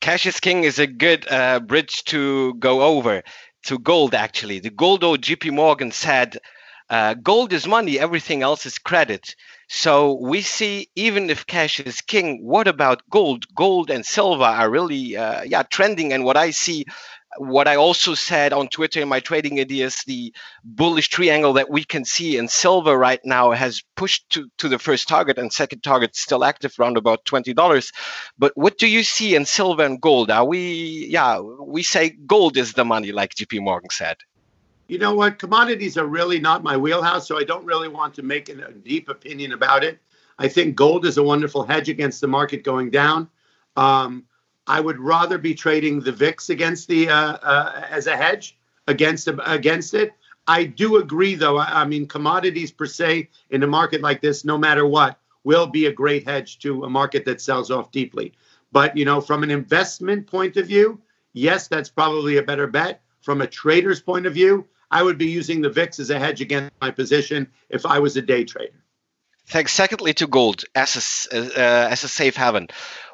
Cash 0.00 0.26
is 0.26 0.40
king 0.40 0.64
is 0.64 0.78
a 0.78 0.86
good 0.86 1.26
uh, 1.30 1.60
bridge 1.60 2.04
to 2.04 2.54
go 2.54 2.82
over 2.82 3.22
to 3.64 3.78
gold. 3.78 4.14
Actually, 4.14 4.60
the 4.60 4.70
gold 4.70 5.02
JP 5.02 5.52
Morgan 5.52 5.90
said, 5.90 6.38
uh, 6.90 7.14
"Gold 7.14 7.52
is 7.52 7.66
money; 7.66 7.98
everything 7.98 8.42
else 8.42 8.66
is 8.66 8.78
credit." 8.78 9.34
So 9.68 10.14
we 10.14 10.40
see, 10.40 10.88
even 10.96 11.28
if 11.28 11.46
cash 11.46 11.78
is 11.78 12.00
king, 12.00 12.42
what 12.42 12.66
about 12.66 13.02
gold? 13.10 13.44
Gold 13.54 13.90
and 13.90 14.04
silver 14.04 14.44
are 14.44 14.70
really, 14.70 15.14
uh, 15.14 15.42
yeah, 15.42 15.62
trending. 15.62 16.12
And 16.12 16.24
what 16.24 16.38
I 16.38 16.52
see 16.52 16.86
what 17.38 17.68
I 17.68 17.76
also 17.76 18.14
said 18.14 18.52
on 18.52 18.68
Twitter 18.68 19.00
in 19.00 19.08
my 19.08 19.20
trading 19.20 19.60
ideas, 19.60 20.02
the 20.06 20.32
bullish 20.64 21.08
triangle 21.08 21.52
that 21.54 21.70
we 21.70 21.84
can 21.84 22.04
see 22.04 22.36
in 22.36 22.48
silver 22.48 22.96
right 22.96 23.20
now 23.24 23.52
has 23.52 23.82
pushed 23.96 24.28
to, 24.30 24.50
to 24.58 24.68
the 24.68 24.78
first 24.78 25.08
target 25.08 25.38
and 25.38 25.52
second 25.52 25.82
target 25.82 26.16
still 26.16 26.44
active 26.44 26.74
around 26.78 26.96
about 26.96 27.24
$20. 27.24 27.92
But 28.38 28.52
what 28.56 28.78
do 28.78 28.86
you 28.86 29.02
see 29.02 29.34
in 29.34 29.44
silver 29.44 29.84
and 29.84 30.00
gold? 30.00 30.30
Are 30.30 30.44
we, 30.44 31.06
yeah, 31.08 31.40
we 31.40 31.82
say 31.82 32.10
gold 32.10 32.56
is 32.56 32.74
the 32.74 32.84
money, 32.84 33.12
like 33.12 33.34
JP 33.34 33.62
Morgan 33.62 33.90
said. 33.90 34.18
You 34.88 34.98
know 34.98 35.14
what? 35.14 35.38
Commodities 35.38 35.98
are 35.98 36.06
really 36.06 36.40
not 36.40 36.62
my 36.62 36.76
wheelhouse, 36.76 37.28
so 37.28 37.38
I 37.38 37.44
don't 37.44 37.64
really 37.64 37.88
want 37.88 38.14
to 38.14 38.22
make 38.22 38.48
a 38.48 38.72
deep 38.72 39.08
opinion 39.08 39.52
about 39.52 39.84
it. 39.84 39.98
I 40.38 40.48
think 40.48 40.76
gold 40.76 41.04
is 41.04 41.18
a 41.18 41.22
wonderful 41.22 41.64
hedge 41.64 41.88
against 41.88 42.20
the 42.20 42.28
market 42.28 42.62
going 42.62 42.90
down. 42.90 43.28
Um, 43.76 44.24
I 44.68 44.80
would 44.80 45.00
rather 45.00 45.38
be 45.38 45.54
trading 45.54 46.00
the 46.00 46.12
VIX 46.12 46.50
against 46.50 46.88
the 46.88 47.08
uh, 47.08 47.32
uh, 47.42 47.86
as 47.88 48.06
a 48.06 48.16
hedge 48.16 48.56
against 48.86 49.28
against 49.46 49.94
it. 49.94 50.12
I 50.46 50.64
do 50.64 50.96
agree, 50.96 51.34
though. 51.34 51.58
I, 51.58 51.82
I, 51.82 51.84
mean, 51.84 52.06
commodities 52.06 52.70
per 52.70 52.86
se 52.86 53.28
in 53.50 53.62
a 53.62 53.66
market 53.66 54.00
like 54.00 54.20
this, 54.20 54.44
no 54.44 54.56
matter 54.56 54.86
what, 54.86 55.18
will 55.44 55.66
be 55.66 55.86
a 55.86 55.92
great 55.92 56.26
hedge 56.26 56.58
to 56.60 56.84
a 56.84 56.90
market 56.90 57.24
that 57.24 57.40
sells 57.40 57.70
off 57.70 57.90
deeply. 57.90 58.34
But 58.70 58.96
you 58.96 59.04
know, 59.04 59.20
from 59.20 59.42
an 59.42 59.50
investment 59.50 60.26
point 60.26 60.56
of 60.56 60.66
view, 60.66 61.00
yes, 61.32 61.68
that's 61.68 61.88
probably 61.88 62.36
a 62.36 62.42
better 62.42 62.66
bet. 62.66 63.02
From 63.22 63.40
a 63.40 63.46
trader's 63.46 64.00
point 64.00 64.26
of 64.26 64.34
view, 64.34 64.66
I 64.90 65.02
would 65.02 65.18
be 65.18 65.26
using 65.26 65.60
the 65.60 65.70
VIX 65.70 65.98
as 65.98 66.10
a 66.10 66.18
hedge 66.18 66.40
against 66.40 66.72
my 66.80 66.90
position 66.90 67.48
if 67.68 67.84
I 67.86 67.98
was 67.98 68.16
a 68.16 68.22
day 68.22 68.44
trader. 68.44 68.84
Thanks. 69.46 69.72
Secondly, 69.72 70.12
to 70.14 70.26
gold 70.26 70.64
as 70.74 71.26
a, 71.32 71.38
uh, 71.38 71.88
as 71.88 72.04
a 72.04 72.08
safe 72.08 72.36
haven 72.36 72.68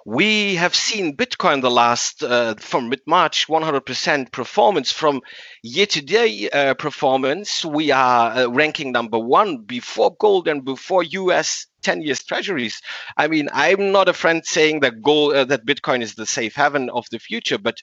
we 0.05 0.57
have 0.57 0.75
seen 0.75 1.17
Bitcoin 1.17 1.63
the 1.63 1.71
last 1.71 2.23
uh, 2.23 2.55
from 2.57 2.91
mid 2.91 3.01
March 3.07 3.47
100% 3.49 4.31
performance 4.33 4.93
from 4.93 5.23
year 5.63 5.87
to 5.87 6.03
day 6.03 6.51
uh, 6.51 6.75
performance. 6.75 7.65
We 7.65 7.91
are 7.91 8.31
uh, 8.31 8.47
ranking 8.49 8.93
number 8.93 9.19
one 9.19 9.59
before 9.63 10.15
gold 10.17 10.47
and 10.47 10.63
before 10.65 11.03
US 11.03 11.67
10 11.83 12.03
years 12.03 12.23
treasuries. 12.23 12.83
I 13.17 13.29
mean, 13.29 13.49
I'm 13.53 13.93
not 13.93 14.09
a 14.09 14.13
friend 14.13 14.43
saying 14.45 14.81
that 14.81 15.01
gold, 15.03 15.35
uh, 15.35 15.45
that 15.47 15.65
Bitcoin 15.65 16.03
is 16.03 16.15
the 16.15 16.27
safe 16.27 16.55
haven 16.55 16.91
of 16.91 17.07
the 17.11 17.19
future, 17.19 17.59
but 17.59 17.79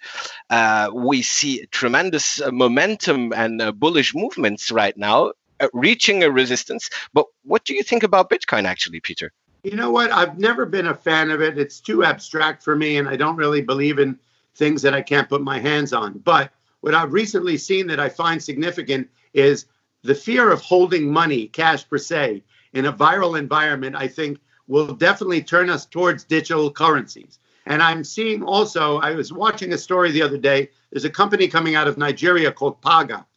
uh, 0.51 0.91
we 0.93 1.23
see 1.23 1.65
tremendous 1.71 2.39
uh, 2.39 2.51
momentum 2.51 3.33
and 3.33 3.79
bullish 3.79 4.13
movements 4.13 4.71
right 4.71 4.95
now. 4.97 5.31
reaching 5.73 6.23
a 6.23 6.31
resistance. 6.31 6.89
But 7.13 7.25
what 7.43 7.65
do 7.65 7.75
you 7.75 7.83
think 7.83 8.03
about 8.03 8.29
Bitcoin, 8.31 8.65
actually, 8.65 8.99
Peter? 8.99 9.31
You 9.63 9.75
know 9.75 9.91
what? 9.91 10.11
I've 10.11 10.39
never 10.39 10.65
been 10.65 10.87
a 10.87 10.95
fan 10.95 11.29
of 11.29 11.41
it. 11.41 11.57
It's 11.57 11.79
too 11.79 12.03
abstract 12.03 12.63
for 12.63 12.75
me, 12.75 12.97
and 12.97 13.07
I 13.07 13.15
don't 13.15 13.35
really 13.35 13.61
believe 13.61 13.99
in 13.99 14.17
things 14.55 14.81
that 14.81 14.93
I 14.93 15.01
can't 15.01 15.29
put 15.29 15.41
my 15.41 15.59
hands 15.59 15.93
on. 15.93 16.17
But 16.19 16.51
what 16.81 16.95
I've 16.95 17.13
recently 17.13 17.57
seen 17.57 17.87
that 17.87 17.99
I 17.99 18.09
find 18.09 18.41
significant 18.41 19.07
is 19.33 19.67
the 20.03 20.15
fear 20.15 20.51
of 20.51 20.61
holding 20.61 21.11
money, 21.11 21.47
cash 21.47 21.87
per 21.87 21.99
se, 21.99 22.43
in 22.73 22.85
a 22.85 22.93
viral 22.93 23.37
environment, 23.37 23.95
I 23.95 24.07
think 24.07 24.39
will 24.67 24.93
definitely 24.93 25.43
turn 25.43 25.69
us 25.69 25.85
towards 25.85 26.23
digital 26.23 26.71
currencies. 26.71 27.37
And 27.67 27.83
I'm 27.83 28.03
seeing 28.03 28.41
also, 28.41 28.97
I 28.99 29.11
was 29.11 29.31
watching 29.31 29.73
a 29.73 29.77
story 29.77 30.11
the 30.11 30.23
other 30.23 30.37
day. 30.37 30.69
There's 30.91 31.05
a 31.05 31.09
company 31.09 31.47
coming 31.47 31.75
out 31.75 31.87
of 31.87 31.97
Nigeria 31.97 32.51
called 32.51 32.81
Paga, 32.81 33.27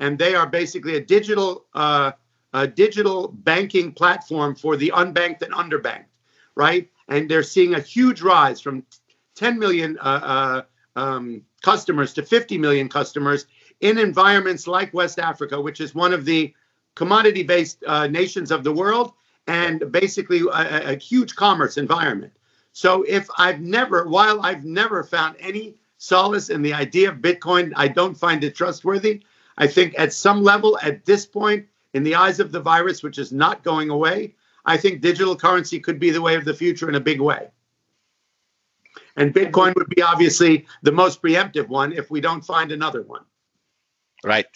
and 0.00 0.18
they 0.18 0.34
are 0.34 0.46
basically 0.46 0.96
a 0.96 1.00
digital 1.00 1.66
uh, 1.74 2.12
a 2.54 2.66
digital 2.66 3.28
banking 3.28 3.92
platform 3.92 4.54
for 4.54 4.76
the 4.76 4.92
unbanked 4.94 5.42
and 5.42 5.52
underbanked, 5.52 6.06
right? 6.54 6.88
And 7.08 7.28
they're 7.28 7.42
seeing 7.42 7.74
a 7.74 7.80
huge 7.80 8.22
rise 8.22 8.60
from 8.60 8.84
10 9.34 9.58
million 9.58 9.98
uh, 9.98 10.62
uh, 10.96 10.98
um, 11.00 11.42
customers 11.62 12.14
to 12.14 12.22
50 12.22 12.56
million 12.56 12.88
customers 12.88 13.46
in 13.80 13.98
environments 13.98 14.68
like 14.68 14.94
West 14.94 15.18
Africa, 15.18 15.60
which 15.60 15.80
is 15.80 15.94
one 15.94 16.12
of 16.12 16.24
the 16.24 16.54
commodity 16.94 17.42
based 17.42 17.82
uh, 17.86 18.06
nations 18.06 18.52
of 18.52 18.62
the 18.62 18.72
world 18.72 19.12
and 19.48 19.90
basically 19.90 20.40
a, 20.52 20.92
a 20.92 20.96
huge 20.96 21.34
commerce 21.34 21.76
environment. 21.76 22.32
So, 22.72 23.02
if 23.02 23.28
I've 23.36 23.60
never, 23.60 24.08
while 24.08 24.40
I've 24.42 24.64
never 24.64 25.04
found 25.04 25.36
any 25.38 25.74
solace 25.98 26.50
in 26.50 26.62
the 26.62 26.74
idea 26.74 27.08
of 27.08 27.18
Bitcoin, 27.18 27.72
I 27.76 27.88
don't 27.88 28.14
find 28.14 28.42
it 28.42 28.54
trustworthy. 28.54 29.22
I 29.58 29.66
think 29.66 29.94
at 29.96 30.12
some 30.12 30.42
level, 30.42 30.78
at 30.82 31.04
this 31.04 31.24
point, 31.24 31.66
in 31.94 32.02
the 32.02 32.14
eyes 32.14 32.40
of 32.40 32.52
the 32.52 32.60
virus, 32.60 33.02
which 33.02 33.18
is 33.18 33.32
not 33.32 33.64
going 33.64 33.88
away, 33.88 34.34
I 34.66 34.76
think 34.76 35.00
digital 35.00 35.36
currency 35.36 35.80
could 35.80 35.98
be 35.98 36.10
the 36.10 36.22
way 36.22 36.34
of 36.34 36.44
the 36.44 36.54
future 36.54 36.88
in 36.88 36.96
a 36.96 37.00
big 37.00 37.20
way. 37.20 37.48
And 39.16 39.32
Bitcoin 39.32 39.74
would 39.76 39.88
be 39.88 40.02
obviously 40.02 40.66
the 40.82 40.92
most 40.92 41.22
preemptive 41.22 41.68
one 41.68 41.92
if 41.92 42.10
we 42.10 42.20
don't 42.20 42.44
find 42.44 42.72
another 42.72 43.02
one. 43.02 43.22
Right. 44.24 44.46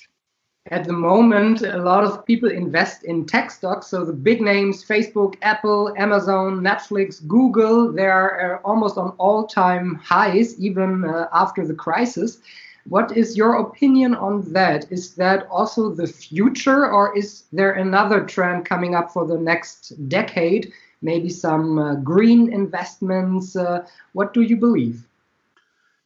At 0.70 0.84
the 0.84 0.92
moment, 0.92 1.62
a 1.62 1.78
lot 1.78 2.04
of 2.04 2.26
people 2.26 2.50
invest 2.50 3.04
in 3.04 3.24
tech 3.24 3.50
stocks. 3.50 3.86
So 3.86 4.04
the 4.04 4.12
big 4.12 4.40
names 4.40 4.84
Facebook, 4.84 5.36
Apple, 5.40 5.94
Amazon, 5.96 6.60
Netflix, 6.60 7.26
Google, 7.26 7.92
they're 7.92 8.56
uh, 8.56 8.68
almost 8.68 8.98
on 8.98 9.10
all 9.18 9.46
time 9.46 9.94
highs, 9.94 10.58
even 10.58 11.04
uh, 11.04 11.28
after 11.32 11.66
the 11.66 11.74
crisis. 11.74 12.40
What 12.88 13.16
is 13.16 13.36
your 13.36 13.56
opinion 13.56 14.14
on 14.14 14.50
that? 14.52 14.90
Is 14.90 15.14
that 15.16 15.46
also 15.50 15.90
the 15.90 16.06
future, 16.06 16.90
or 16.90 17.16
is 17.16 17.44
there 17.52 17.72
another 17.72 18.24
trend 18.24 18.64
coming 18.64 18.94
up 18.94 19.12
for 19.12 19.26
the 19.26 19.38
next 19.38 20.08
decade? 20.08 20.72
Maybe 21.02 21.28
some 21.28 21.78
uh, 21.78 21.94
green 21.96 22.50
investments. 22.52 23.56
Uh, 23.56 23.86
what 24.14 24.32
do 24.32 24.40
you 24.40 24.56
believe? 24.56 25.06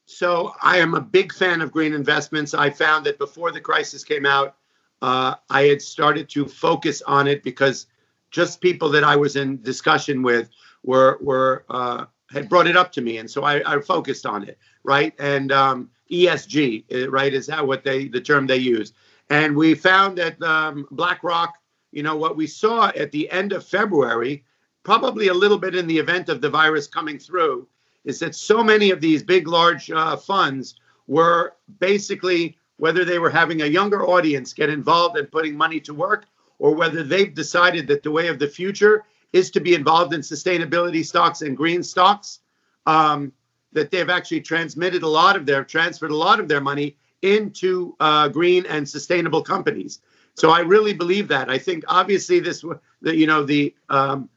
So, 0.07 0.53
I 0.61 0.79
am 0.79 0.95
a 0.95 1.01
big 1.01 1.33
fan 1.33 1.61
of 1.61 1.71
green 1.71 1.95
investments. 1.95 2.53
I 2.53 2.71
found 2.71 3.07
that 3.07 3.17
before 3.17 3.53
the 3.53 3.61
crisis 3.61 4.03
came 4.03 4.27
out, 4.27 4.57
uh, 5.01 5.37
I 5.51 5.63
had 5.63 5.81
started 5.81 6.29
to 6.31 6.47
focus 6.47 7.01
on 7.03 7.29
it 7.29 7.45
because 7.45 7.87
just 8.33 8.61
people 8.61 8.89
that 8.91 9.05
I 9.05 9.15
was 9.15 9.37
in 9.37 9.63
discussion 9.63 10.23
with 10.23 10.51
were 10.83 11.19
were 11.21 11.65
uh, 11.71 12.07
had 12.31 12.49
brought 12.49 12.67
it 12.67 12.77
up 12.77 12.91
to 12.93 13.01
me, 13.01 13.19
and 13.19 13.31
so 13.31 13.45
I, 13.45 13.63
I 13.65 13.81
focused 13.81 14.27
on 14.27 14.43
it, 14.43 14.59
right? 14.83 15.15
And 15.19 15.53
um, 15.53 15.91
ESG, 16.11 16.85
uh, 16.93 17.11
right? 17.11 17.33
Is 17.33 17.47
that 17.47 17.67
what 17.67 17.85
they 17.85 18.09
the 18.09 18.21
term 18.21 18.47
they 18.47 18.57
use? 18.57 18.93
And 19.31 19.57
we 19.57 19.75
found 19.75 20.19
that 20.19 20.41
um, 20.43 20.87
BlackRock, 20.91 21.55
you 21.91 22.03
know, 22.03 22.17
what 22.17 22.37
we 22.37 22.47
saw 22.47 22.89
at 22.89 23.13
the 23.13 23.31
end 23.31 23.53
of 23.53 23.67
February, 23.67 24.45
probably 24.83 25.29
a 25.29 25.35
little 25.35 25.59
bit 25.59 25.75
in 25.75 25.87
the 25.87 25.99
event 25.99 26.29
of 26.29 26.41
the 26.41 26.51
virus 26.51 26.87
coming 26.87 27.19
through, 27.19 27.67
is 28.05 28.19
that 28.19 28.35
so 28.35 28.63
many 28.63 28.91
of 28.91 29.01
these 29.01 29.23
big, 29.23 29.47
large 29.47 29.91
uh, 29.91 30.17
funds 30.17 30.75
were 31.07 31.55
basically 31.79 32.59
whether 32.77 33.05
they 33.05 33.19
were 33.19 33.31
having 33.31 33.63
a 33.63 33.67
younger 33.67 34.05
audience 34.05 34.53
get 34.53 34.69
involved 34.69 35.17
in 35.17 35.27
putting 35.27 35.57
money 35.57 35.79
to 35.79 35.95
work, 35.95 36.27
or 36.59 36.75
whether 36.75 37.03
they've 37.03 37.35
decided 37.35 37.87
that 37.87 38.03
the 38.03 38.11
way 38.11 38.29
of 38.29 38.39
the 38.39 38.49
future 38.49 39.05
is 39.33 39.51
to 39.51 39.61
be 39.61 39.75
involved 39.75 40.13
in 40.13 40.21
sustainability 40.21 41.05
stocks 41.05 41.43
and 41.43 41.57
green 41.57 41.83
stocks. 41.83 42.41
Um, 42.87 43.33
that 43.73 43.91
they've 43.91 44.11
actually 44.11 44.41
transmitted 44.41 45.03
a 45.03 45.09
lot 45.09 45.37
of 45.37 45.47
their 45.47 45.65
transferred 45.65 46.11
a 46.11 46.17
lot 46.17 46.41
of 46.41 46.49
their 46.49 46.61
money 46.61 46.97
into 47.23 47.97
uh, 48.01 48.29
green 48.29 48.67
and 48.67 48.89
sustainable 48.89 49.43
companies. 49.43 50.01
So 50.35 50.51
I 50.51 50.61
really 50.61 50.95
believe 50.95 51.29
that. 51.29 51.51
I 51.51 51.59
think 51.59 51.85
obviously 51.89 52.41
this, 52.41 52.65
the, 53.01 53.17
you 53.17 53.27
know, 53.27 53.45
the 53.45 53.75
um, 53.89 54.29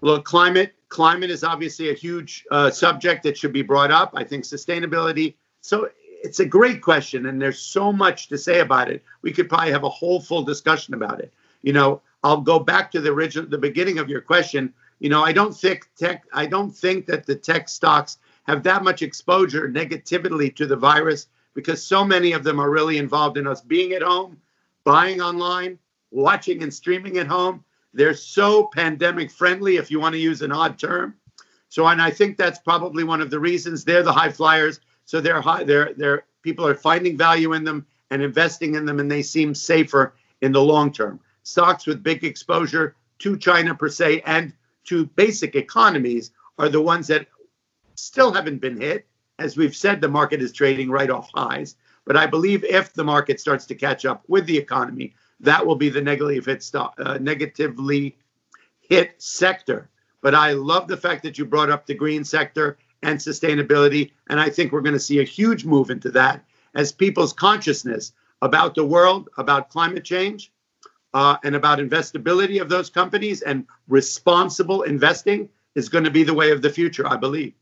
look 0.00 0.24
climate 0.24 0.74
climate 0.88 1.30
is 1.30 1.44
obviously 1.44 1.90
a 1.90 1.94
huge 1.94 2.46
uh, 2.50 2.70
subject 2.70 3.22
that 3.22 3.36
should 3.36 3.52
be 3.52 3.62
brought 3.62 3.90
up. 3.90 4.12
I 4.16 4.24
think 4.24 4.44
sustainability. 4.44 5.34
So 5.60 5.90
it's 6.22 6.40
a 6.40 6.46
great 6.46 6.82
question, 6.82 7.26
and 7.26 7.40
there's 7.40 7.58
so 7.58 7.92
much 7.92 8.28
to 8.28 8.38
say 8.38 8.60
about 8.60 8.90
it. 8.90 9.04
We 9.22 9.32
could 9.32 9.48
probably 9.48 9.72
have 9.72 9.84
a 9.84 9.88
whole 9.88 10.20
full 10.20 10.42
discussion 10.42 10.94
about 10.94 11.20
it. 11.20 11.32
You 11.62 11.72
know, 11.72 12.00
I'll 12.24 12.40
go 12.40 12.58
back 12.58 12.90
to 12.92 13.00
the 13.00 13.10
original, 13.10 13.48
the 13.48 13.58
beginning 13.58 13.98
of 13.98 14.08
your 14.08 14.20
question 14.20 14.72
you 15.00 15.08
know, 15.08 15.24
I 15.24 15.32
don't 15.32 15.56
think 15.56 15.88
tech. 15.96 16.24
I 16.32 16.46
don't 16.46 16.70
think 16.70 17.06
that 17.06 17.26
the 17.26 17.34
tech 17.34 17.68
stocks 17.68 18.18
have 18.44 18.62
that 18.64 18.82
much 18.82 19.02
exposure 19.02 19.68
negatively 19.68 20.50
to 20.50 20.66
the 20.66 20.76
virus 20.76 21.28
because 21.54 21.82
so 21.82 22.04
many 22.04 22.32
of 22.32 22.44
them 22.44 22.60
are 22.60 22.70
really 22.70 22.98
involved 22.98 23.36
in 23.36 23.46
us 23.46 23.60
being 23.60 23.92
at 23.92 24.02
home, 24.02 24.40
buying 24.84 25.20
online, 25.20 25.78
watching 26.10 26.62
and 26.62 26.72
streaming 26.72 27.18
at 27.18 27.26
home. 27.26 27.64
They're 27.94 28.14
so 28.14 28.68
pandemic 28.74 29.30
friendly, 29.30 29.76
if 29.76 29.90
you 29.90 30.00
want 30.00 30.14
to 30.14 30.20
use 30.20 30.42
an 30.42 30.52
odd 30.52 30.78
term. 30.78 31.14
So, 31.68 31.86
and 31.86 32.00
I 32.00 32.10
think 32.10 32.36
that's 32.36 32.58
probably 32.58 33.04
one 33.04 33.20
of 33.20 33.30
the 33.30 33.40
reasons 33.40 33.84
they're 33.84 34.02
the 34.02 34.12
high 34.12 34.30
flyers. 34.30 34.80
So 35.04 35.20
they're 35.20 35.40
high. 35.40 35.64
They're 35.64 35.94
they're 35.94 36.24
people 36.42 36.66
are 36.66 36.74
finding 36.74 37.16
value 37.16 37.52
in 37.52 37.64
them 37.64 37.86
and 38.10 38.22
investing 38.22 38.74
in 38.74 38.86
them, 38.86 39.00
and 39.00 39.10
they 39.10 39.22
seem 39.22 39.54
safer 39.54 40.14
in 40.40 40.52
the 40.52 40.62
long 40.62 40.92
term. 40.92 41.20
Stocks 41.42 41.86
with 41.86 42.02
big 42.02 42.24
exposure 42.24 42.94
to 43.20 43.36
China 43.36 43.74
per 43.74 43.88
se 43.88 44.22
and 44.26 44.52
to 44.88 45.06
basic 45.06 45.54
economies 45.54 46.32
are 46.58 46.68
the 46.68 46.80
ones 46.80 47.06
that 47.08 47.26
still 47.94 48.32
haven't 48.32 48.60
been 48.60 48.80
hit. 48.80 49.06
As 49.38 49.56
we've 49.56 49.76
said, 49.76 50.00
the 50.00 50.08
market 50.08 50.42
is 50.42 50.52
trading 50.52 50.90
right 50.90 51.10
off 51.10 51.30
highs. 51.34 51.76
But 52.04 52.16
I 52.16 52.26
believe 52.26 52.64
if 52.64 52.94
the 52.94 53.04
market 53.04 53.38
starts 53.38 53.66
to 53.66 53.74
catch 53.74 54.06
up 54.06 54.24
with 54.28 54.46
the 54.46 54.56
economy, 54.56 55.14
that 55.40 55.64
will 55.64 55.76
be 55.76 55.90
the 55.90 56.00
negatively 56.00 56.40
hit, 56.40 56.70
uh, 56.74 57.18
negatively 57.20 58.16
hit 58.80 59.14
sector. 59.18 59.90
But 60.22 60.34
I 60.34 60.52
love 60.52 60.88
the 60.88 60.96
fact 60.96 61.22
that 61.22 61.38
you 61.38 61.44
brought 61.44 61.70
up 61.70 61.86
the 61.86 61.94
green 61.94 62.24
sector 62.24 62.78
and 63.02 63.18
sustainability. 63.18 64.12
And 64.28 64.40
I 64.40 64.48
think 64.48 64.72
we're 64.72 64.80
going 64.80 64.94
to 64.94 65.00
see 65.00 65.20
a 65.20 65.24
huge 65.24 65.64
move 65.64 65.90
into 65.90 66.10
that 66.12 66.44
as 66.74 66.92
people's 66.92 67.32
consciousness 67.32 68.12
about 68.40 68.74
the 68.74 68.84
world, 68.84 69.28
about 69.36 69.68
climate 69.68 70.04
change, 70.04 70.50
uh, 71.14 71.36
and 71.44 71.54
about 71.54 71.78
investability 71.78 72.60
of 72.60 72.68
those 72.68 72.90
companies 72.90 73.42
and 73.42 73.66
responsible 73.88 74.82
investing 74.82 75.48
is 75.74 75.88
going 75.88 76.04
to 76.04 76.10
be 76.10 76.22
the 76.22 76.34
way 76.34 76.50
of 76.50 76.62
the 76.62 76.70
future, 76.70 77.06
I 77.06 77.16
believe. 77.16 77.54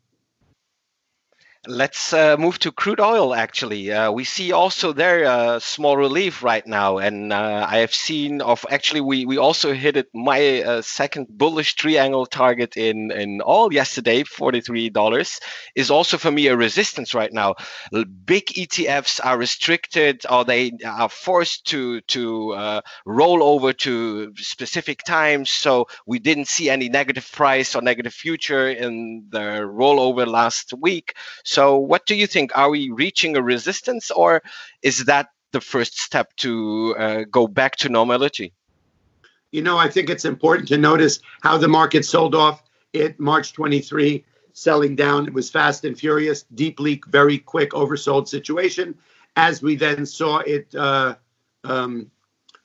Let's 1.68 2.12
uh, 2.12 2.36
move 2.36 2.58
to 2.60 2.70
crude 2.70 3.00
oil. 3.00 3.34
Actually, 3.34 3.90
uh, 3.90 4.12
we 4.12 4.24
see 4.24 4.52
also 4.52 4.92
there 4.92 5.24
a 5.24 5.28
uh, 5.28 5.58
small 5.58 5.96
relief 5.96 6.42
right 6.44 6.64
now, 6.66 6.98
and 6.98 7.32
uh, 7.32 7.66
I 7.68 7.78
have 7.78 7.94
seen 7.94 8.40
of 8.40 8.64
actually 8.70 9.00
we 9.00 9.26
we 9.26 9.38
also 9.38 9.72
hit 9.72 9.96
it 9.96 10.08
my 10.14 10.62
uh, 10.62 10.82
second 10.82 11.26
bullish 11.28 11.74
triangle 11.74 12.26
target 12.26 12.76
in 12.76 13.10
in 13.10 13.40
all 13.40 13.72
yesterday. 13.72 14.22
Forty 14.22 14.60
three 14.60 14.90
dollars 14.90 15.40
is 15.74 15.90
also 15.90 16.18
for 16.18 16.30
me 16.30 16.46
a 16.46 16.56
resistance 16.56 17.14
right 17.14 17.32
now. 17.32 17.56
Big 18.24 18.46
ETFs 18.46 19.18
are 19.24 19.38
restricted, 19.38 20.22
or 20.30 20.44
they 20.44 20.70
are 20.84 21.08
forced 21.08 21.66
to 21.68 22.00
to 22.02 22.52
uh, 22.52 22.80
roll 23.04 23.42
over 23.42 23.72
to 23.72 24.32
specific 24.36 25.02
times. 25.02 25.50
So 25.50 25.88
we 26.06 26.20
didn't 26.20 26.46
see 26.48 26.70
any 26.70 26.88
negative 26.88 27.28
price 27.32 27.74
or 27.74 27.82
negative 27.82 28.14
future 28.14 28.68
in 28.68 29.26
the 29.30 29.66
rollover 29.66 30.26
last 30.28 30.72
week. 30.74 31.14
So, 31.55 31.55
what 31.76 32.06
do 32.06 32.14
you 32.14 32.26
think? 32.26 32.50
Are 32.54 32.70
we 32.70 32.90
reaching 32.90 33.36
a 33.36 33.42
resistance, 33.42 34.10
or 34.10 34.42
is 34.82 35.04
that 35.04 35.28
the 35.52 35.60
first 35.60 35.98
step 35.98 36.34
to 36.36 36.94
uh, 36.98 37.24
go 37.30 37.46
back 37.46 37.76
to 37.76 37.88
normality? 37.88 38.52
You 39.52 39.62
know, 39.62 39.78
I 39.78 39.88
think 39.88 40.10
it's 40.10 40.24
important 40.24 40.68
to 40.68 40.78
notice 40.78 41.20
how 41.42 41.56
the 41.56 41.68
market 41.68 42.04
sold 42.04 42.34
off 42.34 42.62
at 42.94 43.18
March 43.18 43.52
23, 43.52 44.24
selling 44.52 44.96
down. 44.96 45.26
It 45.26 45.32
was 45.32 45.50
fast 45.50 45.84
and 45.84 45.98
furious, 45.98 46.42
deeply, 46.54 47.00
very 47.08 47.38
quick 47.38 47.70
oversold 47.70 48.28
situation. 48.28 48.94
As 49.36 49.62
we 49.62 49.76
then 49.76 50.04
saw 50.04 50.38
it 50.38 50.74
uh, 50.74 51.14
um, 51.64 52.10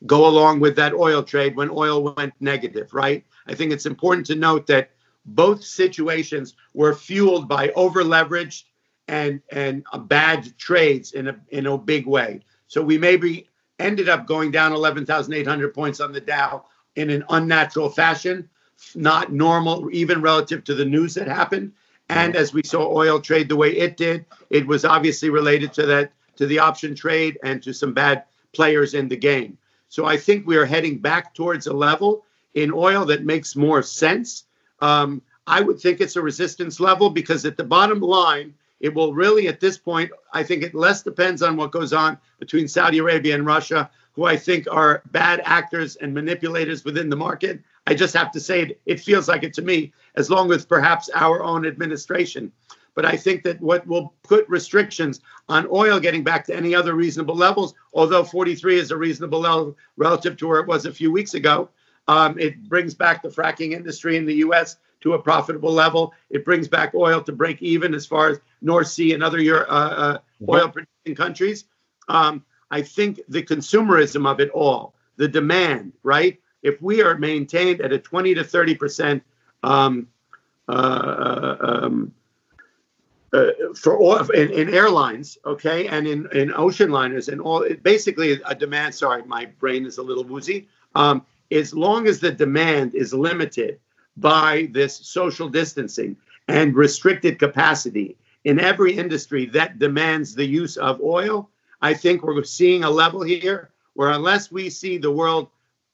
go 0.05 0.27
along 0.27 0.59
with 0.59 0.75
that 0.77 0.93
oil 0.93 1.21
trade 1.23 1.55
when 1.55 1.69
oil 1.69 2.13
went 2.15 2.33
negative, 2.39 2.93
right? 2.93 3.23
I 3.47 3.55
think 3.55 3.71
it's 3.71 3.85
important 3.85 4.25
to 4.27 4.35
note 4.35 4.67
that 4.67 4.91
both 5.25 5.63
situations 5.63 6.55
were 6.73 6.95
fueled 6.95 7.47
by 7.47 7.69
over 7.75 8.03
leveraged 8.03 8.63
and 9.11 9.41
and 9.51 9.83
bad 10.07 10.57
trades 10.57 11.11
in 11.11 11.27
a 11.27 11.35
in 11.49 11.67
a 11.67 11.77
big 11.77 12.07
way. 12.07 12.39
So 12.67 12.81
we 12.81 12.97
maybe 12.97 13.47
ended 13.77 14.07
up 14.09 14.25
going 14.25 14.51
down 14.51 14.71
11,800 14.71 15.73
points 15.73 15.99
on 15.99 16.13
the 16.13 16.21
Dow 16.21 16.65
in 16.95 17.09
an 17.09 17.23
unnatural 17.29 17.89
fashion, 17.89 18.49
not 18.95 19.31
normal 19.31 19.89
even 19.91 20.21
relative 20.21 20.63
to 20.63 20.75
the 20.75 20.85
news 20.85 21.13
that 21.15 21.27
happened. 21.27 21.73
And 22.09 22.35
as 22.35 22.53
we 22.53 22.61
saw 22.63 22.93
oil 22.93 23.21
trade 23.21 23.47
the 23.47 23.55
way 23.55 23.71
it 23.71 23.95
did, 23.95 24.25
it 24.49 24.67
was 24.67 24.83
obviously 24.83 25.29
related 25.29 25.71
to 25.73 25.85
that 25.87 26.11
to 26.37 26.45
the 26.45 26.59
option 26.59 26.95
trade 26.95 27.37
and 27.43 27.61
to 27.63 27.73
some 27.73 27.93
bad 27.93 28.23
players 28.53 28.93
in 28.93 29.07
the 29.07 29.17
game. 29.17 29.57
So 29.89 30.05
I 30.05 30.15
think 30.17 30.47
we 30.47 30.55
are 30.57 30.65
heading 30.65 30.99
back 30.99 31.33
towards 31.33 31.67
a 31.67 31.73
level 31.73 32.23
in 32.53 32.71
oil 32.73 33.05
that 33.05 33.25
makes 33.25 33.55
more 33.55 33.83
sense. 33.83 34.45
Um, 34.79 35.21
I 35.47 35.59
would 35.59 35.79
think 35.79 35.99
it's 35.99 36.15
a 36.15 36.21
resistance 36.21 36.79
level 36.79 37.09
because 37.09 37.45
at 37.45 37.57
the 37.57 37.63
bottom 37.63 37.99
line, 37.99 38.53
it 38.81 38.93
will 38.93 39.13
really, 39.13 39.47
at 39.47 39.59
this 39.59 39.77
point, 39.77 40.11
I 40.33 40.43
think 40.43 40.63
it 40.63 40.73
less 40.75 41.03
depends 41.03 41.41
on 41.41 41.55
what 41.55 41.71
goes 41.71 41.93
on 41.93 42.17
between 42.39 42.67
Saudi 42.67 42.97
Arabia 42.97 43.35
and 43.35 43.45
Russia, 43.45 43.89
who 44.13 44.25
I 44.25 44.35
think 44.35 44.67
are 44.69 45.03
bad 45.11 45.41
actors 45.45 45.95
and 45.97 46.13
manipulators 46.13 46.83
within 46.83 47.09
the 47.09 47.15
market. 47.15 47.61
I 47.87 47.93
just 47.93 48.15
have 48.15 48.31
to 48.31 48.39
say 48.39 48.61
it, 48.61 48.81
it 48.85 48.99
feels 48.99 49.27
like 49.27 49.43
it 49.43 49.53
to 49.53 49.61
me, 49.61 49.93
as 50.15 50.29
long 50.29 50.51
as 50.51 50.65
perhaps 50.65 51.09
our 51.13 51.43
own 51.43 51.65
administration. 51.65 52.51
But 52.95 53.05
I 53.05 53.15
think 53.15 53.43
that 53.43 53.61
what 53.61 53.87
will 53.87 54.13
put 54.23 54.49
restrictions 54.49 55.21
on 55.47 55.67
oil 55.71 55.99
getting 55.99 56.23
back 56.23 56.45
to 56.47 56.55
any 56.55 56.75
other 56.75 56.95
reasonable 56.95 57.35
levels, 57.35 57.73
although 57.93 58.23
43 58.23 58.79
is 58.79 58.91
a 58.91 58.97
reasonable 58.97 59.39
level 59.39 59.77
relative 59.95 60.35
to 60.37 60.47
where 60.47 60.59
it 60.59 60.67
was 60.67 60.85
a 60.85 60.91
few 60.91 61.11
weeks 61.11 61.35
ago, 61.35 61.69
um, 62.07 62.37
it 62.37 62.67
brings 62.67 62.93
back 62.93 63.21
the 63.21 63.29
fracking 63.29 63.71
industry 63.73 64.17
in 64.17 64.25
the 64.25 64.35
U.S. 64.35 64.77
to 65.01 65.13
a 65.13 65.21
profitable 65.21 65.71
level. 65.71 66.13
It 66.29 66.45
brings 66.45 66.67
back 66.67 66.93
oil 66.95 67.21
to 67.23 67.31
break 67.31 67.61
even 67.61 67.93
as 67.93 68.05
far 68.05 68.29
as 68.29 68.39
North 68.61 68.87
Sea 68.87 69.13
and 69.13 69.23
other 69.23 69.39
uh, 69.39 69.73
uh, 69.73 70.17
oil 70.47 70.69
producing 70.69 71.15
countries. 71.15 71.65
Um, 72.07 72.43
I 72.69 72.81
think 72.81 73.19
the 73.27 73.43
consumerism 73.43 74.29
of 74.29 74.39
it 74.39 74.49
all, 74.51 74.95
the 75.17 75.27
demand, 75.27 75.93
right? 76.03 76.39
If 76.63 76.81
we 76.81 77.01
are 77.01 77.17
maintained 77.17 77.81
at 77.81 77.91
a 77.91 77.99
20 77.99 78.35
to 78.35 78.43
30 78.43 78.75
percent 78.75 79.23
um, 79.63 80.07
uh, 80.67 81.55
um, 81.59 82.13
uh, 83.33 83.47
for 83.75 84.01
oil 84.01 84.29
in, 84.31 84.51
in, 84.51 84.73
airlines, 84.73 85.37
okay, 85.45 85.87
and 85.87 86.07
in, 86.07 86.27
in 86.33 86.53
ocean 86.53 86.91
liners 86.91 87.29
and 87.29 87.41
all, 87.41 87.65
basically 87.81 88.39
a 88.45 88.55
demand. 88.55 88.93
Sorry, 88.93 89.23
my 89.23 89.45
brain 89.45 89.85
is 89.85 89.97
a 89.97 90.03
little 90.03 90.23
woozy. 90.23 90.67
Um, 90.95 91.25
as 91.51 91.73
long 91.73 92.07
as 92.07 92.19
the 92.19 92.31
demand 92.31 92.95
is 92.95 93.13
limited 93.13 93.79
by 94.21 94.69
this 94.71 94.95
social 94.95 95.49
distancing 95.49 96.15
and 96.47 96.75
restricted 96.75 97.39
capacity 97.39 98.17
in 98.43 98.59
every 98.59 98.93
industry 98.97 99.45
that 99.47 99.79
demands 99.79 100.33
the 100.33 100.45
use 100.45 100.77
of 100.77 101.01
oil, 101.01 101.49
I 101.81 101.93
think 101.93 102.23
we're 102.23 102.43
seeing 102.43 102.83
a 102.83 102.89
level 102.89 103.21
here 103.21 103.71
where 103.93 104.09
unless 104.09 104.51
we 104.51 104.69
see 104.69 104.97
the 104.97 105.11
world 105.11 105.49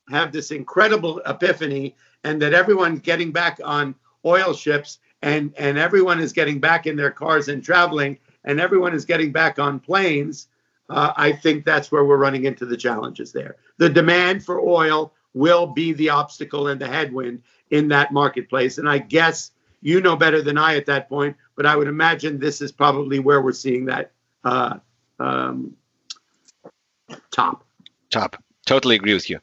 have 0.09 0.31
this 0.31 0.51
incredible 0.51 1.21
epiphany 1.25 1.95
and 2.23 2.41
that 2.41 2.53
everyone's 2.53 3.01
getting 3.01 3.31
back 3.31 3.59
on 3.63 3.95
oil 4.25 4.53
ships 4.53 4.99
and 5.21 5.53
and 5.57 5.77
everyone 5.77 6.19
is 6.19 6.31
getting 6.31 6.59
back 6.59 6.85
in 6.85 6.95
their 6.95 7.11
cars 7.11 7.47
and 7.47 7.63
traveling 7.63 8.17
and 8.45 8.59
everyone 8.59 8.93
is 8.93 9.03
getting 9.03 9.31
back 9.31 9.59
on 9.59 9.79
planes 9.79 10.47
uh, 10.89 11.11
i 11.17 11.31
think 11.31 11.65
that's 11.65 11.91
where 11.91 12.05
we're 12.05 12.17
running 12.17 12.45
into 12.45 12.65
the 12.65 12.77
challenges 12.77 13.31
there. 13.31 13.57
The 13.77 13.89
demand 13.89 14.45
for 14.45 14.59
oil 14.59 15.13
will 15.33 15.67
be 15.67 15.93
the 15.93 16.09
obstacle 16.09 16.67
and 16.67 16.79
the 16.79 16.87
headwind 16.87 17.43
in 17.71 17.89
that 17.89 18.11
marketplace. 18.11 18.77
And 18.77 18.89
I 18.89 18.97
guess 18.99 19.51
you 19.81 20.01
know 20.01 20.15
better 20.15 20.41
than 20.41 20.57
I 20.57 20.75
at 20.75 20.85
that 20.87 21.09
point, 21.09 21.35
but 21.55 21.65
I 21.65 21.75
would 21.75 21.87
imagine 21.87 22.39
this 22.39 22.61
is 22.61 22.71
probably 22.71 23.19
where 23.19 23.41
we're 23.41 23.53
seeing 23.53 23.85
that 23.85 24.11
uh, 24.43 24.77
um, 25.19 25.75
top. 27.31 27.65
Top. 28.09 28.41
Totally 28.65 28.95
agree 28.95 29.13
with 29.13 29.29
you. 29.29 29.39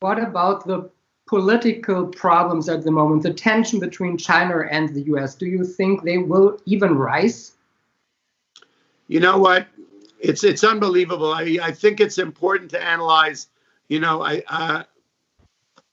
What 0.00 0.18
about 0.18 0.66
the 0.66 0.90
political 1.26 2.06
problems 2.06 2.68
at 2.68 2.84
the 2.84 2.90
moment, 2.90 3.22
the 3.22 3.32
tension 3.32 3.78
between 3.80 4.18
China 4.18 4.64
and 4.70 4.94
the 4.94 5.02
US? 5.14 5.34
Do 5.34 5.46
you 5.46 5.64
think 5.64 6.02
they 6.02 6.18
will 6.18 6.58
even 6.66 6.96
rise? 6.96 7.52
You 9.08 9.20
know 9.20 9.38
what? 9.38 9.66
It's 10.20 10.44
it's 10.44 10.64
unbelievable. 10.64 11.32
I, 11.32 11.58
I 11.62 11.72
think 11.72 12.00
it's 12.00 12.18
important 12.18 12.70
to 12.70 12.82
analyze. 12.82 13.48
You 13.88 14.00
know, 14.00 14.22
I 14.22 14.42
uh, 14.48 14.84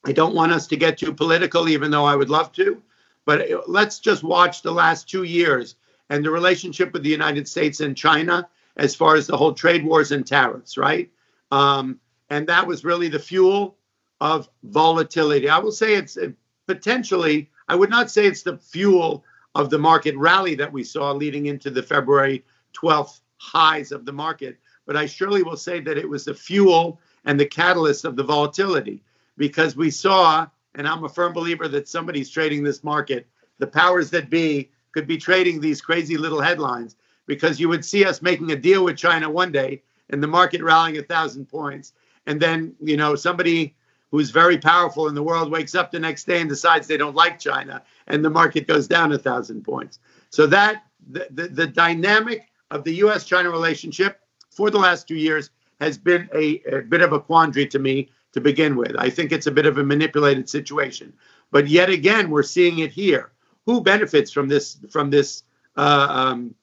I 0.06 0.12
don't 0.12 0.36
want 0.36 0.52
us 0.52 0.68
to 0.68 0.78
get 0.78 0.98
too 0.98 1.14
political, 1.14 1.68
even 1.68 1.92
though 1.92 2.06
I 2.06 2.16
would 2.16 2.30
love 2.30 2.52
to. 2.54 2.82
But 3.26 3.48
let's 3.68 4.00
just 4.00 4.24
watch 4.24 4.62
the 4.62 4.72
last 4.72 5.10
two 5.10 5.24
years 5.24 5.76
and 6.10 6.24
the 6.24 6.32
relationship 6.32 6.94
with 6.94 7.04
the 7.04 7.10
United 7.10 7.48
States 7.48 7.80
and 7.80 7.96
China 7.96 8.48
as 8.78 8.96
far 8.96 9.16
as 9.16 9.28
the 9.28 9.38
whole 9.38 9.54
trade 9.54 9.84
wars 9.84 10.12
and 10.12 10.26
tariffs, 10.26 10.78
right? 10.78 11.12
Um, 11.52 12.00
and 12.30 12.48
that 12.48 12.66
was 12.66 12.86
really 12.86 13.10
the 13.10 13.20
fuel 13.20 13.78
of 14.22 14.50
volatility. 14.64 15.50
I 15.50 15.60
will 15.60 15.72
say 15.72 15.96
it's 15.96 16.18
uh, 16.18 16.30
potentially, 16.68 17.50
I 17.68 17.76
would 17.76 17.90
not 17.90 18.10
say 18.10 18.26
it's 18.26 18.44
the 18.44 18.58
fuel 18.58 19.24
of 19.56 19.70
the 19.70 19.80
market 19.80 20.16
rally 20.16 20.56
that 20.56 20.72
we 20.72 20.84
saw 20.84 21.12
leading 21.12 21.48
into 21.48 21.70
the 21.70 21.84
February 21.84 22.46
12th 22.74 23.20
highs 23.38 23.92
of 23.92 24.06
the 24.06 24.14
market, 24.14 24.58
but 24.86 24.96
I 24.96 25.06
surely 25.06 25.44
will 25.44 25.58
say 25.58 25.80
that 25.82 25.98
it 25.98 26.08
was 26.08 26.26
the 26.26 26.34
fuel 26.34 27.00
and 27.26 27.40
the 27.40 27.46
catalyst 27.46 28.06
of 28.06 28.16
the 28.16 28.24
volatility 28.24 29.04
because 29.40 29.78
we 29.78 29.90
saw, 29.90 30.46
and 30.76 30.88
I'm 30.88 31.06
a 31.06 31.10
firm 31.10 31.34
believer 31.34 31.68
that 31.70 31.88
somebody's 31.88 32.30
trading 32.30 32.62
this 32.62 32.84
market. 32.84 33.26
The 33.58 33.68
powers 33.68 34.12
that 34.12 34.30
be 34.30 34.70
could 34.92 35.08
be 35.08 35.18
trading 35.18 35.60
these 35.60 35.82
crazy 35.82 36.18
little 36.18 36.42
headlines 36.42 36.98
because 37.26 37.60
you 37.60 37.70
would 37.70 37.86
see 37.86 38.06
us 38.06 38.22
making 38.22 38.52
a 38.52 38.56
deal 38.56 38.84
with 38.84 38.98
China 38.98 39.30
one 39.30 39.52
day 39.52 39.82
and 40.10 40.22
the 40.22 40.28
market 40.28 40.62
rallying 40.62 40.98
a 40.98 41.04
thousand 41.04 41.48
points. 41.48 41.94
And 42.28 42.40
then, 42.40 42.76
you 42.82 42.98
know, 42.98 43.16
somebody 43.16 43.76
who's 44.12 44.30
very 44.30 44.58
powerful 44.58 45.08
in 45.08 45.16
the 45.16 45.24
world 45.24 45.52
wakes 45.52 45.74
up 45.74 45.90
the 45.90 46.00
next 46.00 46.26
day 46.26 46.42
and 46.42 46.50
decides 46.50 46.86
they 46.86 46.98
don't 46.98 47.16
like 47.16 47.40
China 47.40 47.82
and 48.08 48.26
the 48.26 48.30
market 48.30 48.68
goes 48.68 48.88
down 48.88 49.14
a 49.14 49.18
thousand 49.18 49.64
points. 49.64 50.00
So 50.32 50.48
that 50.48 50.84
the, 51.10 51.28
the, 51.32 51.48
the 51.48 51.68
dynamic 51.68 52.50
of 52.72 52.84
the 52.84 52.96
US 53.06 53.26
China 53.26 53.50
relationship 53.50 54.20
for 54.50 54.70
the 54.70 54.80
last 54.80 55.08
two 55.08 55.16
years 55.16 55.52
has 55.80 55.98
been 55.98 56.28
a, 56.34 56.62
a 56.70 56.82
bit 56.82 57.02
of 57.02 57.14
a 57.14 57.20
quandary 57.22 57.68
to 57.68 57.80
me 57.80 58.10
to 58.34 58.42
begin 58.42 58.76
with. 58.76 58.96
I 58.98 59.10
think 59.10 59.32
it's 59.32 59.48
a 59.48 59.52
bit 59.52 59.66
of 59.66 59.78
a 59.78 59.84
manipulated 59.84 60.50
situation. 60.50 61.14
But 61.52 61.68
yet 61.68 61.90
again, 61.90 62.30
we're 62.30 62.44
seeing 62.44 62.80
it 62.80 62.92
here. 62.92 63.32
Who 63.66 63.82
benefits 63.82 64.32
from 64.32 64.48
this 64.48 64.78
from 64.90 65.10
this 65.10 65.44
uh, 65.78 66.08
um, 66.10 66.56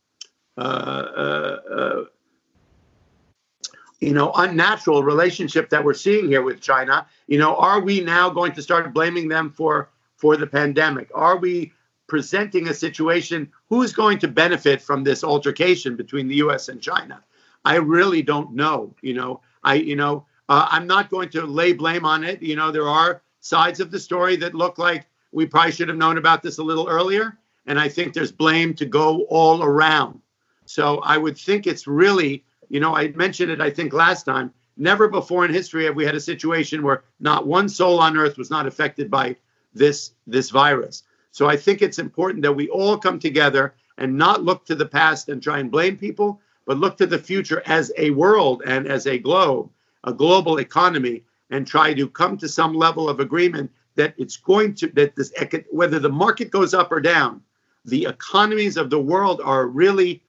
uh, 0.57 0.61
uh, 0.61 1.57
uh, 1.70 2.05
you 4.00 4.12
know 4.12 4.33
unnatural 4.35 5.02
relationship 5.02 5.70
that 5.70 5.85
we're 5.85 5.94
seeing 5.94 6.29
here 6.29 6.42
with 6.42 6.61
China? 6.61 7.07
You 7.26 7.38
know, 7.38 7.57
are 7.57 7.81
we 7.81 8.00
now 8.00 8.31
going 8.31 8.52
to 8.52 8.62
start 8.62 8.92
blaming 8.92 9.29
them 9.29 9.50
for 9.50 9.90
for 10.16 10.37
the 10.37 10.46
pandemic? 10.46 11.11
Are 11.14 11.37
we 11.37 11.72
presenting 12.07 12.68
a 12.68 12.74
situation 12.74 13.50
who's 13.68 13.92
going 13.92 14.18
to 14.20 14.29
benefit 14.29 14.81
from 14.81 15.02
this 15.05 15.24
altercation 15.24 15.96
between 15.96 16.29
the 16.29 16.37
US 16.37 16.68
and 16.68 16.81
China. 16.81 17.22
I 17.64 17.76
really 17.76 18.22
don't 18.22 18.55
know. 18.55 18.94
You 19.02 19.14
know, 19.14 19.40
I, 19.64 19.74
you 19.74 19.96
know, 19.96 20.26
uh, 20.48 20.68
I'm 20.70 20.87
not 20.87 21.11
going 21.11 21.28
to 21.30 21.44
lay 21.44 21.72
blame 21.72 22.04
on 22.04 22.24
it. 22.24 22.42
You 22.42 22.56
know, 22.56 22.70
there 22.70 22.88
are 22.88 23.22
sides 23.40 23.80
of 23.80 23.90
the 23.90 23.98
story 23.98 24.37
that 24.37 24.54
look 24.54 24.78
like 24.78 25.06
we 25.32 25.46
probably 25.46 25.72
should 25.72 25.88
have 25.88 25.98
known 25.98 26.18
about 26.18 26.42
this 26.42 26.59
a 26.59 26.62
little 26.62 26.88
earlier. 26.88 27.38
And 27.66 27.78
I 27.80 27.88
think 27.88 28.12
there's 28.12 28.32
blame 28.32 28.74
to 28.74 28.87
go 28.87 29.22
all 29.28 29.62
around. 29.62 30.20
So 30.66 30.98
I 30.98 31.16
would 31.16 31.37
think 31.37 31.66
it's 31.66 31.87
really, 31.87 32.44
you 32.68 32.80
know, 32.80 32.96
I 32.96 33.09
mentioned 33.09 33.50
it, 33.50 33.61
I 33.61 33.70
think, 33.70 33.92
last 33.92 34.24
time. 34.24 34.52
Never 34.76 35.09
before 35.09 35.44
in 35.44 35.52
history 35.52 35.85
have 35.87 35.96
we 35.96 36.04
had 36.04 36.14
a 36.14 36.20
situation 36.20 36.82
where 36.82 37.04
not 37.18 37.46
one 37.46 37.68
soul 37.68 37.98
on 37.98 38.16
earth 38.16 38.37
was 38.37 38.50
not 38.50 38.66
affected 38.66 39.11
by 39.11 39.37
this, 39.74 40.12
this 40.26 40.50
virus. 40.50 41.02
So 41.30 41.48
I 41.48 41.56
think 41.56 41.82
it's 41.82 41.98
important 41.98 42.42
that 42.42 42.52
we 42.52 42.68
all 42.68 42.96
come 42.98 43.18
together 43.18 43.74
and 43.98 44.16
not 44.16 44.44
look 44.44 44.64
to 44.66 44.74
the 44.74 44.87
past 44.87 45.28
and 45.28 45.42
try 45.42 45.59
and 45.59 45.70
blame 45.70 45.96
people, 45.96 46.40
but 46.66 46.78
look 46.78 46.96
to 46.98 47.06
the 47.06 47.18
future 47.18 47.62
as 47.66 47.92
a 47.96 48.11
world 48.11 48.62
and 48.66 48.87
as 48.87 49.06
a 49.06 49.18
globe, 49.18 49.70
a 50.07 50.12
global 50.12 50.59
economy, 50.59 51.23
and 51.51 51.66
try 51.66 51.95
to 51.95 52.09
come 52.09 52.37
to 52.38 52.49
some 52.49 52.75
level 52.75 53.09
of 53.09 53.21
agreement 53.21 53.71
that 53.95 54.14
it's 54.16 54.37
going 54.37 54.75
to 54.75 54.88
that 54.88 55.14
this 55.16 55.33
whether 55.71 55.99
the 55.99 56.09
market 56.09 56.51
goes 56.51 56.75
up 56.75 56.92
or 56.92 57.01
down, 57.01 57.42
the 57.85 58.05
economies 58.05 58.77
of 58.77 58.90
the 58.90 59.01
world 59.01 59.40
are 59.45 59.66
really 59.66 60.23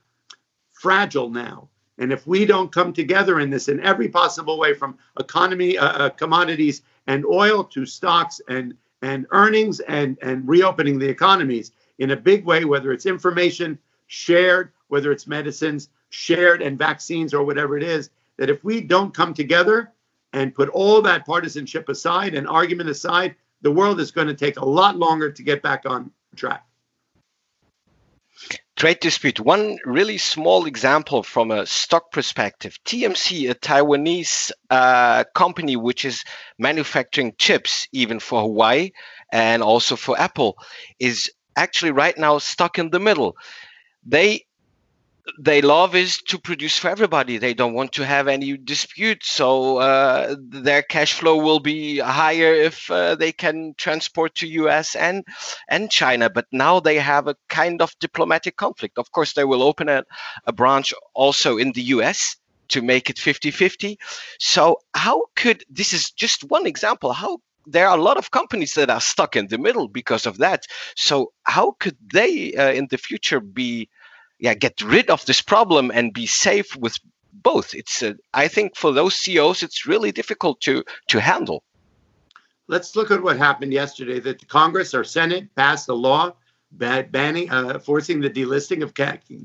fragile 0.71 1.29
now. 1.29 1.69
And 1.99 2.13
if 2.13 2.27
we 2.27 2.45
don't 2.45 2.71
come 2.71 2.93
together 2.93 3.39
in 3.39 3.49
this 3.49 3.67
in 3.67 3.79
every 3.79 4.07
possible 4.07 4.59
way, 4.59 4.73
from 4.73 4.97
economy, 5.19 5.77
uh, 5.77 5.87
uh, 5.87 6.09
commodities, 6.09 6.83
and 7.07 7.25
oil 7.25 7.63
to 7.63 7.85
stocks 7.85 8.39
and 8.47 8.75
and 9.01 9.25
earnings 9.31 9.79
and 9.81 10.17
and 10.21 10.47
reopening 10.47 10.99
the 10.99 11.09
economies 11.09 11.71
in 11.99 12.11
a 12.11 12.15
big 12.15 12.45
way, 12.45 12.65
whether 12.65 12.91
it's 12.91 13.05
information 13.05 13.77
shared, 14.07 14.71
whether 14.87 15.11
it's 15.11 15.27
medicines 15.27 15.89
shared 16.09 16.61
and 16.61 16.77
vaccines 16.77 17.33
or 17.33 17.43
whatever 17.43 17.77
it 17.77 17.83
is, 17.83 18.09
that 18.37 18.49
if 18.49 18.63
we 18.63 18.81
don't 18.81 19.13
come 19.13 19.33
together 19.33 19.93
and 20.33 20.53
put 20.53 20.69
all 20.69 21.01
that 21.01 21.25
partisanship 21.25 21.89
aside 21.89 22.35
and 22.35 22.47
argument 22.47 22.89
aside, 22.89 23.35
the 23.61 23.71
world 23.71 23.99
is 23.99 24.11
going 24.11 24.27
to 24.27 24.33
take 24.33 24.57
a 24.57 24.65
lot 24.65 24.97
longer 24.97 25.31
to 25.31 25.43
get 25.43 25.61
back 25.61 25.83
on 25.85 26.11
track. 26.35 26.63
Trade 28.75 28.99
dispute. 28.99 29.39
One 29.39 29.79
really 29.85 30.19
small 30.19 30.67
example 30.67 31.23
from 31.23 31.49
a 31.49 31.65
stock 31.65 32.11
perspective. 32.11 32.77
TMC, 32.85 33.49
a 33.49 33.55
Taiwanese 33.55 34.51
uh, 34.69 35.23
company 35.33 35.75
which 35.75 36.05
is 36.05 36.23
manufacturing 36.59 37.33
chips 37.39 37.87
even 37.91 38.19
for 38.19 38.43
Huawei 38.43 38.91
and 39.31 39.63
also 39.63 39.95
for 39.95 40.19
Apple, 40.19 40.59
is 40.99 41.31
actually 41.55 41.91
right 41.91 42.15
now 42.15 42.37
stuck 42.37 42.77
in 42.77 42.91
the 42.91 42.99
middle. 42.99 43.35
They 44.05 44.45
they 45.39 45.61
love 45.61 45.95
is 45.95 46.17
to 46.23 46.39
produce 46.39 46.77
for 46.77 46.89
everybody. 46.89 47.37
They 47.37 47.53
don't 47.53 47.73
want 47.73 47.93
to 47.93 48.05
have 48.05 48.27
any 48.27 48.57
dispute, 48.57 49.23
so 49.23 49.77
uh, 49.77 50.35
their 50.39 50.81
cash 50.81 51.13
flow 51.13 51.37
will 51.37 51.59
be 51.59 51.99
higher 51.99 52.53
if 52.53 52.89
uh, 52.89 53.15
they 53.15 53.31
can 53.31 53.73
transport 53.77 54.35
to 54.35 54.47
U.S. 54.47 54.95
and 54.95 55.25
and 55.67 55.91
China. 55.91 56.29
But 56.29 56.47
now 56.51 56.79
they 56.79 56.95
have 56.95 57.27
a 57.27 57.35
kind 57.49 57.81
of 57.81 57.93
diplomatic 57.99 58.55
conflict. 58.55 58.97
Of 58.97 59.11
course, 59.11 59.33
they 59.33 59.43
will 59.43 59.63
open 59.63 59.89
a, 59.89 60.03
a 60.45 60.53
branch 60.53 60.93
also 61.13 61.57
in 61.57 61.71
the 61.73 61.81
U.S. 61.95 62.37
to 62.69 62.81
make 62.81 63.09
it 63.09 63.17
50-50. 63.17 63.97
So 64.39 64.79
how 64.93 65.25
could 65.35 65.63
this 65.69 65.93
is 65.93 66.11
just 66.11 66.43
one 66.45 66.65
example? 66.65 67.13
How 67.13 67.39
there 67.65 67.87
are 67.89 67.97
a 67.97 68.01
lot 68.01 68.17
of 68.17 68.31
companies 68.31 68.75
that 68.75 68.89
are 68.89 69.01
stuck 69.01 69.35
in 69.35 69.47
the 69.47 69.57
middle 69.57 69.89
because 69.89 70.25
of 70.25 70.37
that. 70.37 70.65
So 70.95 71.33
how 71.43 71.75
could 71.79 71.97
they 72.13 72.53
uh, 72.53 72.71
in 72.71 72.87
the 72.89 72.97
future 72.97 73.41
be 73.41 73.89
yeah 74.39 74.53
get 74.53 74.81
rid 74.81 75.09
of 75.09 75.25
this 75.25 75.41
problem 75.41 75.91
and 75.93 76.13
be 76.13 76.25
safe 76.25 76.75
with 76.75 76.99
both. 77.33 77.73
It's 77.73 78.03
uh, 78.03 78.13
i 78.33 78.47
think 78.47 78.75
for 78.75 78.91
those 78.91 79.15
ceos 79.15 79.63
it's 79.63 79.85
really 79.85 80.11
difficult 80.11 80.61
to 80.61 80.83
to 81.07 81.19
handle. 81.19 81.63
Let's 82.67 82.95
look 82.95 83.11
at 83.11 83.23
what 83.23 83.37
happened 83.37 83.73
yesterday 83.73 84.19
that 84.19 84.39
the 84.39 84.45
congress 84.45 84.93
or 84.93 85.03
senate 85.03 85.53
passed 85.55 85.89
a 85.89 85.93
law 85.93 86.33
banning 86.71 87.49
uh, 87.49 87.79
forcing 87.79 88.19
the 88.19 88.29
delisting 88.29 88.83
of 88.83 88.93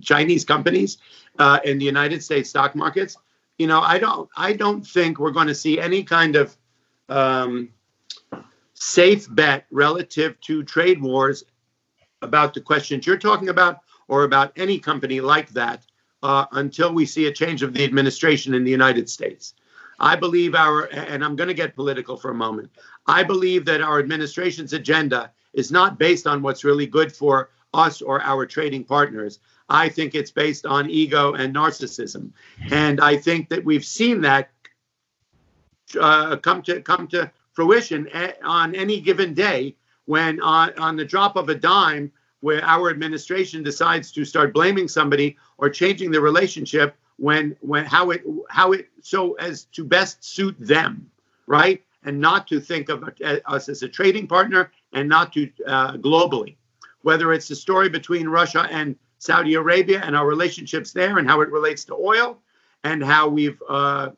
chinese 0.00 0.44
companies 0.44 0.98
uh, 1.38 1.60
in 1.64 1.78
the 1.78 1.84
united 1.84 2.22
states 2.22 2.50
stock 2.50 2.74
markets. 2.74 3.16
You 3.58 3.66
know 3.66 3.80
i 3.80 3.98
don't 3.98 4.28
i 4.36 4.52
don't 4.52 4.84
think 4.86 5.18
we're 5.18 5.30
going 5.38 5.46
to 5.48 5.54
see 5.54 5.78
any 5.78 6.02
kind 6.02 6.36
of 6.36 6.56
um, 7.08 7.68
safe 8.74 9.26
bet 9.30 9.66
relative 9.70 10.40
to 10.40 10.64
trade 10.64 11.00
wars 11.00 11.44
about 12.22 12.54
the 12.54 12.60
questions 12.60 13.06
you're 13.06 13.18
talking 13.18 13.48
about 13.48 13.80
or 14.12 14.24
about 14.24 14.52
any 14.56 14.78
company 14.78 15.22
like 15.22 15.48
that 15.48 15.86
uh, 16.22 16.44
until 16.52 16.92
we 16.92 17.06
see 17.06 17.24
a 17.24 17.32
change 17.32 17.62
of 17.62 17.72
the 17.72 17.82
administration 17.82 18.52
in 18.52 18.62
the 18.62 18.70
United 18.70 19.08
States. 19.08 19.54
I 19.98 20.16
believe 20.16 20.54
our, 20.54 20.82
and 20.92 21.24
I'm 21.24 21.34
going 21.34 21.48
to 21.48 21.62
get 21.62 21.74
political 21.74 22.18
for 22.18 22.30
a 22.30 22.34
moment, 22.34 22.70
I 23.06 23.22
believe 23.22 23.64
that 23.64 23.80
our 23.80 23.98
administration's 23.98 24.74
agenda 24.74 25.32
is 25.54 25.72
not 25.72 25.98
based 25.98 26.26
on 26.26 26.42
what's 26.42 26.62
really 26.62 26.86
good 26.86 27.10
for 27.10 27.48
us 27.72 28.02
or 28.02 28.20
our 28.20 28.44
trading 28.44 28.84
partners. 28.84 29.38
I 29.70 29.88
think 29.88 30.14
it's 30.14 30.30
based 30.30 30.66
on 30.66 30.90
ego 30.90 31.32
and 31.32 31.54
narcissism. 31.54 32.32
And 32.70 33.00
I 33.00 33.16
think 33.16 33.48
that 33.48 33.64
we've 33.64 33.84
seen 33.98 34.20
that 34.20 34.50
uh, 35.98 36.36
come 36.36 36.60
to 36.64 36.82
come 36.82 37.08
to 37.08 37.32
fruition 37.54 38.10
on 38.44 38.74
any 38.74 39.00
given 39.00 39.32
day 39.32 39.74
when 40.04 40.38
on, 40.42 40.78
on 40.78 40.96
the 40.96 41.04
drop 41.06 41.36
of 41.36 41.48
a 41.48 41.54
dime 41.54 42.12
where 42.42 42.62
our 42.64 42.90
administration 42.90 43.62
decides 43.62 44.12
to 44.12 44.24
start 44.24 44.52
blaming 44.52 44.86
somebody 44.86 45.36
or 45.58 45.70
changing 45.70 46.10
the 46.10 46.20
relationship 46.20 46.94
when 47.16 47.56
when 47.60 47.84
how 47.86 48.10
it 48.10 48.22
how 48.48 48.72
it 48.72 48.88
so 49.00 49.32
as 49.34 49.64
to 49.64 49.84
best 49.84 50.22
suit 50.22 50.54
them 50.60 51.10
right? 51.46 51.82
And 52.04 52.20
not 52.20 52.48
to 52.48 52.60
think 52.60 52.88
of 52.88 53.08
us 53.46 53.68
as 53.68 53.82
a 53.82 53.88
trading 53.88 54.26
partner 54.26 54.72
and 54.92 55.08
not 55.08 55.32
to 55.34 55.50
uh, 55.66 55.92
globally. 55.98 56.56
Whether 57.02 57.32
it's 57.32 57.48
the 57.48 57.54
story 57.54 57.88
between 57.88 58.28
russia 58.28 58.66
and 58.70 58.96
saudi 59.18 59.54
arabia 59.54 60.00
and 60.04 60.16
our 60.16 60.26
relationships 60.26 60.92
there 60.92 61.18
and 61.18 61.28
how 61.28 61.40
it 61.40 61.50
relates 61.50 61.84
to 61.84 61.94
oil 61.94 62.38
and 62.84 63.04
how 63.04 63.28
we've 63.28 63.60
uh, 63.68 64.10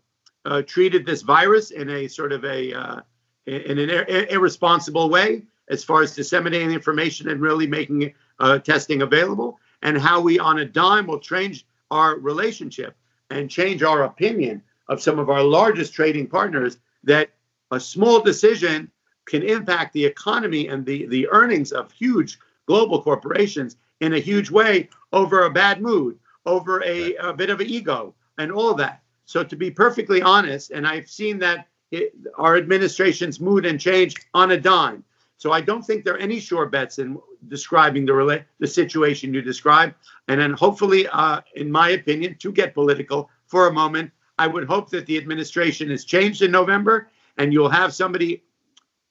uh, 0.47 0.63
treated 0.63 1.05
this 1.05 1.23
virus 1.23 1.71
in 1.71 1.91
a 1.91 2.09
sort 2.09 2.33
of 2.33 2.45
a 2.45 2.73
uh, 2.73 3.01
in 3.47 3.79
an 3.79 3.91
ir- 3.91 4.27
irresponsible 4.31 5.11
way 5.11 5.43
as 5.69 5.85
far 5.85 6.03
as 6.03 6.15
disseminating 6.15 6.71
information 6.71 7.29
and 7.29 7.41
really 7.41 7.67
making 7.67 8.13
uh, 8.39 8.59
testing 8.59 9.03
available, 9.03 9.59
and 9.83 9.99
how 9.99 10.21
we 10.21 10.39
on 10.39 10.59
a 10.59 10.65
dime 10.65 11.07
will 11.07 11.21
change 11.21 11.67
our 11.91 12.17
relationship 12.19 12.97
and 13.31 13.51
change 13.51 13.83
our 13.83 14.05
opinion 14.05 14.63
of 14.89 15.03
some 15.03 15.19
of 15.19 15.31
our 15.31 15.43
largest 15.43 15.95
trading 15.95 16.27
partners 16.27 16.79
that 17.05 17.31
a 17.71 17.81
small 17.81 18.21
decision 18.21 18.91
can 19.27 19.43
impact 19.43 19.93
the 19.93 20.05
economy 20.05 20.69
and 20.69 20.85
the, 20.85 21.07
the 21.07 21.29
earnings 21.29 21.73
of 21.73 21.91
huge 21.93 22.39
global 22.67 23.03
corporations 23.03 23.77
in 24.01 24.15
a 24.15 24.19
huge 24.19 24.51
way 24.51 24.89
over 25.13 25.45
a 25.45 25.51
bad 25.51 25.81
mood, 25.81 26.19
over 26.47 26.83
a, 26.85 27.15
a 27.17 27.33
bit 27.33 27.51
of 27.51 27.61
an 27.61 27.67
ego, 27.69 28.15
and 28.39 28.53
all 28.53 28.75
that. 28.75 29.03
So, 29.27 29.43
to 29.43 29.57
be 29.57 29.71
perfectly 29.71 30.21
honest, 30.21 30.71
and 30.71 30.87
I've 30.87 31.09
seen 31.09 31.39
that 31.39 31.69
it, 31.91 32.15
our 32.37 32.57
administration's 32.57 33.41
mood 33.41 33.65
and 33.65 33.81
change 33.81 34.17
on 34.35 34.51
a 34.51 34.61
dime. 34.61 35.05
So 35.37 35.53
I 35.53 35.61
don't 35.61 35.83
think 35.83 36.05
there 36.05 36.15
are 36.15 36.19
any 36.19 36.41
sure 36.41 36.67
bets 36.67 36.99
in 36.99 37.19
describing 37.49 38.07
the 38.07 38.45
the 38.59 38.67
situation 38.67 39.35
you 39.35 39.43
describe. 39.43 39.95
And 40.29 40.41
then 40.41 40.53
hopefully, 40.53 41.07
uh, 41.09 41.41
in 41.55 41.71
my 41.71 41.91
opinion, 41.91 42.37
to 42.39 42.53
get 42.53 42.75
political 42.75 43.31
for 43.47 43.69
a 43.69 43.73
moment, 43.73 44.11
I 44.39 44.47
would 44.47 44.67
hope 44.67 44.91
that 44.91 45.07
the 45.07 45.17
administration 45.17 45.91
is 45.91 46.05
changed 46.05 46.43
in 46.43 46.51
November, 46.51 47.11
and 47.37 47.53
you'll 47.53 47.69
have 47.69 47.95
somebody 47.95 48.43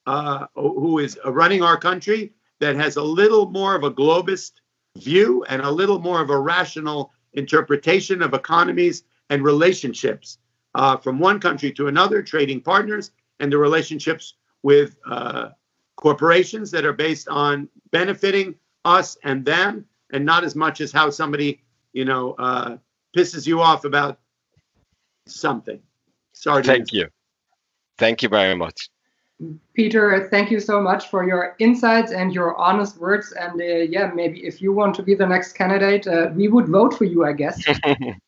uh, 0.06 0.48
who 0.56 1.00
is 1.00 1.18
running 1.26 1.62
our 1.62 1.78
country 1.78 2.34
that 2.60 2.76
has 2.76 2.98
a 2.98 3.04
little 3.04 3.50
more 3.50 3.76
of 3.76 3.84
a 3.84 3.92
globist 3.92 4.54
view 4.98 5.44
and 5.50 5.62
a 5.62 5.72
little 5.72 6.00
more 6.00 6.22
of 6.22 6.30
a 6.30 6.40
rational 6.40 7.12
interpretation 7.34 8.22
of 8.22 8.34
economies 8.34 9.04
and 9.30 9.44
relationships 9.44 10.38
uh, 10.76 10.98
from 10.98 11.20
one 11.20 11.40
country 11.40 11.72
to 11.72 11.88
another, 11.88 12.22
trading 12.22 12.62
partners, 12.62 13.12
and 13.40 13.52
the 13.52 13.58
relationships 13.58 14.36
with 14.62 14.96
uh, 15.10 15.50
corporations 16.04 16.70
that 16.70 16.84
are 16.84 16.92
based 16.92 17.30
on 17.30 17.70
benefiting 17.92 18.54
us 18.84 19.18
and 19.24 19.46
them, 19.46 19.86
and 20.12 20.26
not 20.26 20.44
as 20.44 20.54
much 20.54 20.82
as 20.82 20.92
how 20.92 21.10
somebody, 21.10 21.64
you 21.94 22.04
know, 22.04 22.34
uh, 22.34 22.76
pisses 23.16 23.48
you 23.48 23.62
off 23.62 23.86
about 23.86 24.20
something. 25.28 25.80
Sorry. 26.34 26.62
Thank 26.62 26.92
you. 26.92 27.08
Thank 27.98 28.22
you 28.22 28.28
very 28.28 28.54
much. 28.54 28.90
Peter, 29.76 30.28
thank 30.30 30.52
you 30.52 30.60
so 30.60 30.82
much 30.82 31.08
for 31.08 31.26
your 31.26 31.56
insights 31.60 32.12
and 32.12 32.34
your 32.34 32.58
honest 32.58 32.98
words. 32.98 33.32
And 33.32 33.62
uh, 33.62 33.64
yeah, 33.96 34.12
maybe 34.14 34.46
if 34.46 34.62
you 34.62 34.74
want 34.74 34.94
to 34.96 35.04
be 35.04 35.16
the 35.16 35.26
next 35.26 35.54
candidate, 35.54 36.06
uh, 36.06 36.32
we 36.36 36.50
would 36.50 36.68
vote 36.68 36.98
for 36.98 37.06
you, 37.06 37.24
I 37.24 37.32
guess. 37.32 37.64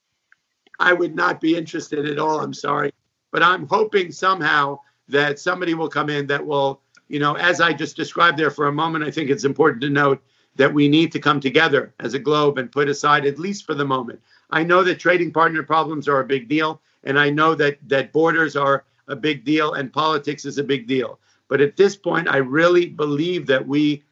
I 0.80 0.94
would 0.94 1.14
not 1.14 1.42
be 1.42 1.58
interested 1.58 2.08
at 2.08 2.20
all. 2.20 2.40
I'm 2.40 2.54
sorry. 2.54 2.94
But 3.34 3.44
I'm 3.44 3.68
hoping 3.68 4.14
somehow 4.14 4.80
that 5.10 5.40
somebody 5.40 5.74
will 5.74 5.90
come 5.90 6.10
in 6.10 6.26
that 6.28 6.46
will 6.46 6.82
you 7.08 7.20
know, 7.20 7.36
as 7.36 7.62
I 7.62 7.74
just 7.74 7.96
described 7.96 8.38
there 8.38 8.52
for 8.52 8.68
a 8.68 8.74
moment, 8.74 9.04
I 9.04 9.12
think 9.12 9.30
it's 9.30 9.44
important 9.44 9.82
to 9.82 9.90
note 9.90 10.22
that 10.56 10.74
we 10.74 10.88
need 10.88 11.12
to 11.12 11.20
come 11.20 11.40
together 11.40 11.94
as 12.00 12.14
a 12.14 12.20
globe 12.20 12.58
and 12.58 12.72
put 12.72 12.90
aside, 12.90 13.26
at 13.26 13.40
least 13.40 13.66
for 13.66 13.76
the 13.76 13.86
moment. 13.86 14.22
I 14.50 14.64
know 14.64 14.84
that 14.84 15.00
trading 15.00 15.34
partner 15.34 15.64
problems 15.64 16.08
are 16.08 16.22
a 16.22 16.26
big 16.26 16.48
deal, 16.48 16.82
and 17.04 17.20
I 17.20 17.30
know 17.30 17.56
that 17.56 17.78
that 17.88 18.14
borders 18.14 18.56
are 18.56 18.86
a 19.08 19.16
big 19.16 19.44
deal 19.46 19.74
and 19.74 19.94
politics 19.94 20.46
is 20.46 20.58
a 20.58 20.64
big 20.64 20.88
deal. 20.88 21.20
But 21.48 21.62
at 21.62 21.78
this 21.78 21.96
point, 21.96 22.28
I 22.28 22.38
really 22.38 22.88
believe 22.88 23.46
that 23.48 23.68
we 23.68 24.04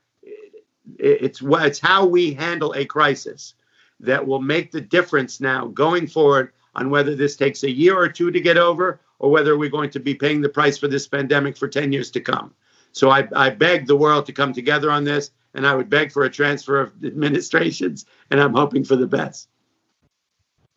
it's 0.99 1.41
it's 1.41 1.79
how 1.79 2.05
we 2.05 2.33
handle 2.33 2.73
a 2.75 2.85
crisis 2.85 3.55
that 3.99 4.25
will 4.25 4.41
make 4.41 4.71
the 4.71 4.81
difference 4.81 5.39
now 5.39 5.67
going 5.67 6.07
forward 6.07 6.51
on 6.75 6.89
whether 6.89 7.15
this 7.15 7.35
takes 7.35 7.63
a 7.63 7.71
year 7.71 7.97
or 7.97 8.09
two 8.09 8.31
to 8.31 8.41
get 8.41 8.57
over 8.57 8.99
or 9.19 9.31
whether 9.31 9.57
we're 9.57 9.69
going 9.69 9.89
to 9.91 9.99
be 9.99 10.13
paying 10.13 10.41
the 10.41 10.49
price 10.49 10.77
for 10.77 10.87
this 10.87 11.07
pandemic 11.07 11.55
for 11.55 11.67
10 11.67 11.91
years 11.91 12.11
to 12.11 12.19
come. 12.19 12.53
So 12.93 13.09
I, 13.09 13.27
I 13.35 13.49
beg 13.49 13.87
the 13.87 13.95
world 13.95 14.25
to 14.27 14.33
come 14.33 14.53
together 14.53 14.89
on 14.89 15.03
this, 15.03 15.31
and 15.53 15.67
I 15.67 15.75
would 15.75 15.89
beg 15.89 16.11
for 16.11 16.23
a 16.23 16.29
transfer 16.29 16.79
of 16.79 16.93
administrations, 17.03 18.05
and 18.31 18.39
I'm 18.39 18.53
hoping 18.53 18.83
for 18.83 18.95
the 18.95 19.07
best. 19.07 19.49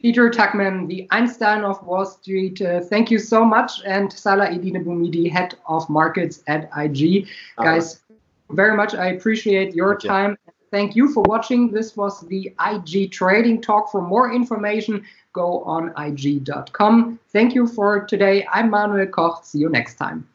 Peter 0.00 0.30
Tuchman, 0.30 0.88
the 0.88 1.06
Einstein 1.10 1.64
of 1.64 1.82
Wall 1.86 2.04
Street, 2.04 2.60
uh, 2.60 2.80
thank 2.80 3.10
you 3.10 3.18
so 3.18 3.44
much. 3.44 3.82
And 3.84 4.12
Salah 4.12 4.46
Eddine 4.46 4.84
Bouhmidi, 4.84 5.30
head 5.30 5.54
of 5.66 5.88
markets 5.88 6.42
at 6.46 6.68
IG. 6.76 7.28
Guys, 7.56 8.02
very 8.50 8.76
much. 8.76 8.94
I 8.94 9.08
appreciate 9.08 9.74
your 9.74 9.94
thank 9.94 10.08
time. 10.08 10.38
Thank 10.70 10.96
you 10.96 11.12
for 11.12 11.22
watching. 11.22 11.70
This 11.70 11.96
was 11.96 12.20
the 12.28 12.52
IG 12.60 13.10
Trading 13.10 13.62
Talk. 13.62 13.90
For 13.90 14.02
more 14.02 14.32
information, 14.32 15.04
go 15.32 15.62
on 15.64 15.92
IG.com. 15.96 17.18
Thank 17.30 17.54
you 17.54 17.66
for 17.66 18.04
today. 18.04 18.46
I'm 18.52 18.70
Manuel 18.70 19.06
Koch. 19.06 19.44
See 19.44 19.58
you 19.58 19.70
next 19.70 19.94
time. 19.94 20.28